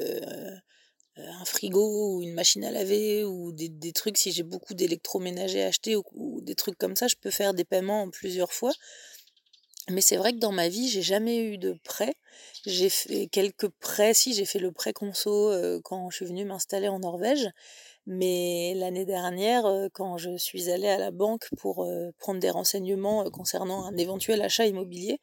un 1.16 1.44
frigo 1.44 2.16
ou 2.16 2.22
une 2.22 2.34
machine 2.34 2.64
à 2.64 2.70
laver 2.70 3.24
ou 3.24 3.52
des, 3.52 3.92
trucs, 3.92 4.18
si 4.18 4.32
j'ai 4.32 4.42
beaucoup 4.42 4.74
d'électroménager 4.74 5.62
à 5.62 5.68
acheter 5.68 5.96
ou, 5.96 6.40
des 6.42 6.54
trucs 6.54 6.78
comme 6.78 6.96
ça, 6.96 7.08
je 7.08 7.16
peux 7.20 7.30
faire 7.30 7.54
des 7.54 7.64
paiements 7.64 8.02
en 8.02 8.10
plusieurs 8.10 8.52
fois. 8.52 8.72
Mais 9.90 10.00
c'est 10.00 10.16
vrai 10.16 10.32
que 10.32 10.38
dans 10.38 10.52
ma 10.52 10.68
vie, 10.68 10.88
j'ai 10.88 11.02
jamais 11.02 11.38
eu 11.38 11.58
de 11.58 11.76
prêt. 11.84 12.14
J'ai 12.64 12.88
fait 12.88 13.26
quelques 13.26 13.68
prêts, 13.68 14.14
si 14.14 14.32
j'ai 14.32 14.46
fait 14.46 14.58
le 14.58 14.72
prêt 14.72 14.94
conso 14.94 15.52
quand 15.82 16.08
je 16.08 16.16
suis 16.16 16.26
venue 16.26 16.46
m'installer 16.46 16.88
en 16.88 17.00
Norvège. 17.00 17.50
Mais 18.06 18.74
l'année 18.76 19.04
dernière, 19.04 19.66
quand 19.92 20.16
je 20.16 20.36
suis 20.38 20.70
allée 20.70 20.88
à 20.88 20.98
la 20.98 21.10
banque 21.10 21.48
pour 21.58 21.86
prendre 22.18 22.40
des 22.40 22.50
renseignements 22.50 23.30
concernant 23.30 23.84
un 23.84 23.96
éventuel 23.98 24.40
achat 24.40 24.66
immobilier, 24.66 25.20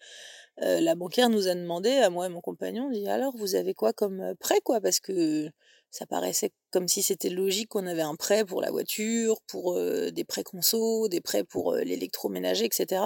la 0.58 0.96
banquière 0.96 1.30
nous 1.30 1.48
a 1.48 1.56
demandé, 1.56 1.92
à 1.92 2.10
moi 2.10 2.28
et 2.28 2.30
mon 2.30 2.42
compagnon, 2.42 2.90
dit 2.90 3.08
alors 3.08 3.36
vous 3.36 3.56
avez 3.56 3.74
quoi 3.74 3.94
comme 3.94 4.36
prêt 4.40 4.62
quoi? 4.64 4.82
Parce 4.82 5.00
que 5.00 5.50
ça 5.90 6.06
paraissait 6.06 6.52
comme 6.72 6.88
si 6.88 7.04
c'était 7.04 7.30
logique 7.30 7.70
qu'on 7.70 7.88
avait 7.88 8.02
un 8.02 8.16
prêt 8.16 8.46
pour 8.46 8.62
la 8.62 8.72
voiture, 8.72 9.42
pour 9.48 9.76
des 9.76 10.24
prêts 10.24 10.44
conso, 10.44 11.08
des 11.08 11.22
prêts 11.22 11.44
pour 11.44 11.74
l'électroménager, 11.76 12.66
etc. 12.66 13.04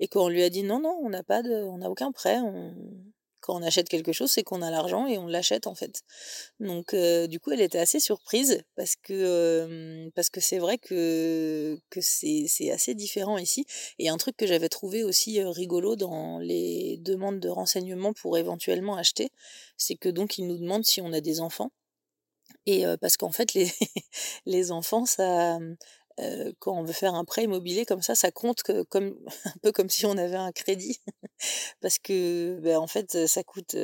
Et 0.00 0.08
qu'on 0.08 0.28
lui 0.28 0.42
a 0.42 0.50
dit 0.50 0.62
non, 0.62 0.80
non, 0.80 0.98
on 1.02 1.08
n'a 1.10 1.22
pas 1.22 1.42
de, 1.42 1.54
on 1.64 1.78
n'a 1.78 1.90
aucun 1.90 2.12
prêt. 2.12 2.38
Quand 3.40 3.54
on 3.54 3.62
achète 3.62 3.88
quelque 3.88 4.12
chose, 4.12 4.30
c'est 4.30 4.42
qu'on 4.42 4.62
a 4.62 4.70
l'argent 4.70 5.06
et 5.06 5.18
on 5.18 5.26
l'achète 5.26 5.66
en 5.66 5.74
fait. 5.74 6.02
Donc 6.60 6.94
du 6.94 7.40
coup, 7.40 7.52
elle 7.52 7.60
était 7.60 7.78
assez 7.78 8.00
surprise 8.00 8.62
parce 8.74 8.96
que 8.96 10.08
parce 10.14 10.30
que 10.30 10.40
c'est 10.40 10.58
vrai 10.58 10.78
que 10.78 11.78
que 11.90 12.00
c'est 12.00 12.70
assez 12.70 12.94
différent 12.94 13.38
ici. 13.38 13.64
Et 13.98 14.08
un 14.08 14.16
truc 14.16 14.36
que 14.36 14.46
j'avais 14.46 14.68
trouvé 14.68 15.04
aussi 15.04 15.42
rigolo 15.42 15.96
dans 15.96 16.38
les 16.38 16.98
demandes 16.98 17.40
de 17.40 17.48
renseignements 17.48 18.12
pour 18.12 18.38
éventuellement 18.38 18.96
acheter, 18.96 19.30
c'est 19.76 19.96
que 19.96 20.08
donc 20.08 20.38
ils 20.38 20.46
nous 20.46 20.58
demandent 20.58 20.84
si 20.84 21.00
on 21.00 21.12
a 21.12 21.20
des 21.20 21.40
enfants. 21.40 21.70
Et 22.66 22.84
parce 23.00 23.16
qu'en 23.16 23.32
fait, 23.32 23.54
les, 23.54 23.70
les 24.46 24.72
enfants, 24.72 25.06
ça, 25.06 25.58
quand 26.58 26.72
on 26.72 26.82
veut 26.82 26.92
faire 26.92 27.14
un 27.14 27.24
prêt 27.24 27.44
immobilier 27.44 27.84
comme 27.84 28.02
ça, 28.02 28.14
ça 28.14 28.30
compte 28.30 28.62
comme, 28.88 29.16
un 29.44 29.58
peu 29.62 29.72
comme 29.72 29.90
si 29.90 30.06
on 30.06 30.16
avait 30.16 30.36
un 30.36 30.52
crédit. 30.52 31.00
parce 31.80 31.98
que, 31.98 32.58
ben, 32.62 32.78
en 32.78 32.86
fait, 32.86 33.26
ça 33.26 33.42
coûte 33.42 33.76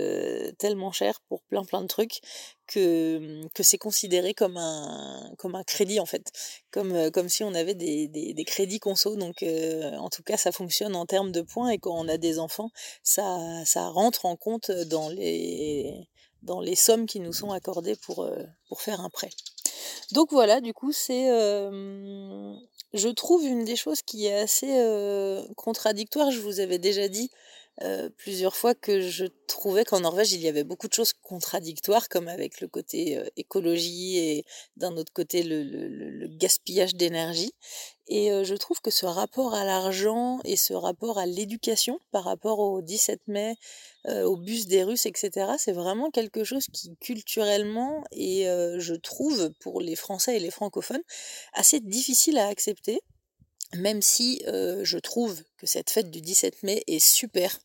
tellement 0.59 0.93
cher 0.93 1.21
pour 1.29 1.43
plein 1.45 1.65
plein 1.65 1.83
de 1.83 1.87
trucs 1.87 2.21
que, 2.67 3.43
que 3.55 3.63
c'est 3.63 3.79
considéré 3.79 4.35
comme 4.35 4.57
un, 4.57 5.33
comme 5.39 5.55
un 5.55 5.65
crédit, 5.65 6.01
en 6.01 6.07
fait. 6.07 6.31
Comme, 6.71 7.11
comme 7.11 7.29
si 7.29 7.45
on 7.45 7.55
avait 7.55 7.75
des, 7.75 8.09
des, 8.09 8.35
des 8.35 8.45
crédits 8.45 8.81
conso. 8.81 9.17
Donc, 9.17 9.43
en 9.43 10.09
tout 10.09 10.23
cas, 10.23 10.37
ça 10.37 10.53
fonctionne 10.53 10.97
en 10.97 11.07
termes 11.07 11.33
de 11.33 11.43
points. 11.43 11.71
Et 11.71 11.79
quand 11.79 11.95
on 11.95 12.09
a 12.09 12.17
des 12.17 12.39
enfants, 12.39 12.71
ça, 13.03 13.39
ça 13.65 13.89
rentre 13.89 14.25
en 14.27 14.37
compte 14.37 14.71
dans 14.71 15.09
les 15.09 16.09
dans 16.43 16.61
les 16.61 16.75
sommes 16.75 17.07
qui 17.07 17.21
nous 17.21 17.33
sont 17.33 17.53
accordées 17.53 17.97
pour, 17.97 18.25
euh, 18.25 18.43
pour 18.69 18.81
faire 18.81 19.01
un 19.01 19.11
prêt. 19.11 19.31
Donc 20.13 20.31
voilà, 20.31 20.61
du 20.61 20.75
coup, 20.75 20.93
c'est, 20.93 21.29
je 22.93 23.09
trouve, 23.09 23.45
une 23.45 23.65
des 23.65 23.77
choses 23.77 24.03
qui 24.03 24.27
est 24.27 24.35
assez 24.35 24.73
contradictoire. 25.57 26.31
Je 26.31 26.41
vous 26.41 26.61
avais 26.61 26.79
déjà 26.79 27.09
dit 27.09 27.31
plusieurs 28.19 28.55
fois 28.55 28.75
que 28.75 29.01
je 29.01 29.25
trouvais 29.47 29.85
qu'en 29.85 30.01
Norvège, 30.01 30.33
il 30.33 30.41
y 30.41 30.49
avait 30.49 30.65
beaucoup 30.65 30.89
de 30.89 30.93
choses 30.93 31.15
contradictoires, 31.15 32.09
comme 32.09 32.29
avec 32.29 32.61
le 32.61 32.69
côté 32.69 33.19
écologie 33.37 34.19
et 34.19 34.45
d'un 34.77 34.97
autre 34.97 35.13
côté 35.13 35.43
le 35.43 36.27
gaspillage 36.29 36.95
d'énergie. 36.95 37.55
Et 38.15 38.45
je 38.45 38.55
trouve 38.57 38.79
que 38.83 38.91
ce 38.91 39.07
rapport 39.07 39.55
à 39.55 39.65
l'argent 39.65 40.39
et 40.45 40.57
ce 40.57 40.75
rapport 40.75 41.19
à 41.19 41.25
l'éducation 41.25 41.99
par 42.11 42.25
rapport 42.25 42.59
au 42.59 42.83
17 42.83 43.23
mai, 43.27 43.57
au 44.07 44.37
bus 44.37 44.67
des 44.67 44.83
Russes, 44.83 45.07
etc., 45.07 45.53
c'est 45.57 45.73
vraiment 45.73 46.11
quelque 46.11 46.45
chose 46.45 46.67
qui 46.71 46.95
culturellement, 47.01 48.05
et 48.13 48.45
je 48.77 48.95
trouve 48.95 49.51
pour 49.61 49.81
les 49.81 49.97
Français 49.97 50.37
et 50.37 50.41
les 50.41 50.51
francophones, 50.51 51.01
assez 51.55 51.81
difficile 51.81 52.37
à 52.37 52.49
accepter 52.49 53.01
même 53.79 54.03
si 54.03 54.43
je 54.47 54.99
trouve 54.99 55.43
que 55.57 55.67
cette 55.67 55.89
fête 55.89 56.11
du 56.11 56.21
17 56.21 56.65
mai 56.65 56.85
est 56.87 56.99
super, 56.99 57.59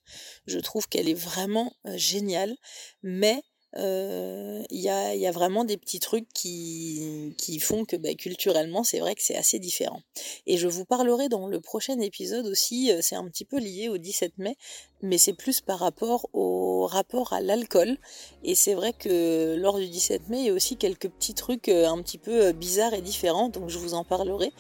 je 0.46 0.60
trouve 0.60 0.88
qu'elle 0.88 1.10
est 1.10 1.14
vraiment 1.14 1.74
géniale, 1.96 2.56
mais 3.04 3.44
il 3.78 4.80
y 4.80 4.90
a, 4.90 5.16
y, 5.16 5.28
a, 5.28 5.32
vraiment 5.32 5.64
des 5.64 5.78
petits 5.78 6.00
trucs 6.00 6.28
qui, 6.34 7.36
font 7.62 7.86
que 7.86 7.96
bah, 7.96 8.14
culturellement, 8.16 8.84
c'est 8.84 9.00
vrai 9.00 9.16
que 9.16 9.22
c'est 9.22 9.36
assez 9.36 9.60
différent. 9.60 10.02
Et 10.46 10.58
je 10.58 10.68
vous 10.68 10.86
parlerai 10.86 11.30
dans 11.30 11.48
le 11.48 11.60
prochain 11.60 12.00
épisode 12.00 12.48
aussi, 12.48 12.92
c'est 13.02 13.16
un 13.16 13.26
petit 13.28 13.46
peu 13.46 13.60
lié 13.60 13.90
au 13.90 13.98
17 13.98 14.38
mai, 14.38 14.56
mais 15.02 15.18
c'est 15.18 15.34
plus 15.34 15.62
par 15.62 15.80
rapport 15.80 16.30
au 16.34 16.88
rapport 16.88 17.34
à 17.34 17.42
l'alcool. 17.42 17.98
Et 18.44 18.56
c'est 18.56 18.74
vrai 18.74 18.94
que 18.94 19.56
lors 19.56 19.78
du 19.78 19.88
17 19.88 20.30
mai, 20.30 20.40
il 20.40 20.46
y 20.46 20.50
a 20.50 20.54
aussi 20.54 20.78
quelques 20.78 21.10
petits 21.10 21.34
trucs 21.34 21.70
un 21.70 22.02
petit 22.02 22.18
peu 22.18 22.52
bizarres 22.52 22.94
et 22.94 23.02
différents, 23.02 23.50
donc 23.50 23.70
je 23.70 23.78
vous 23.78 23.94
en 23.94 24.04
parlerai 24.04 24.52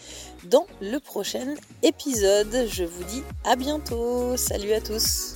dans 0.46 0.66
le 0.82 1.00
prochain 1.00 1.56
épisode. 1.84 2.68
Je 2.70 2.84
vous 2.84 3.04
dis 3.06 3.24
à 3.44 3.56
bientôt, 3.56 4.38
salut 4.38 4.74
à 4.74 4.82
tous 4.82 5.36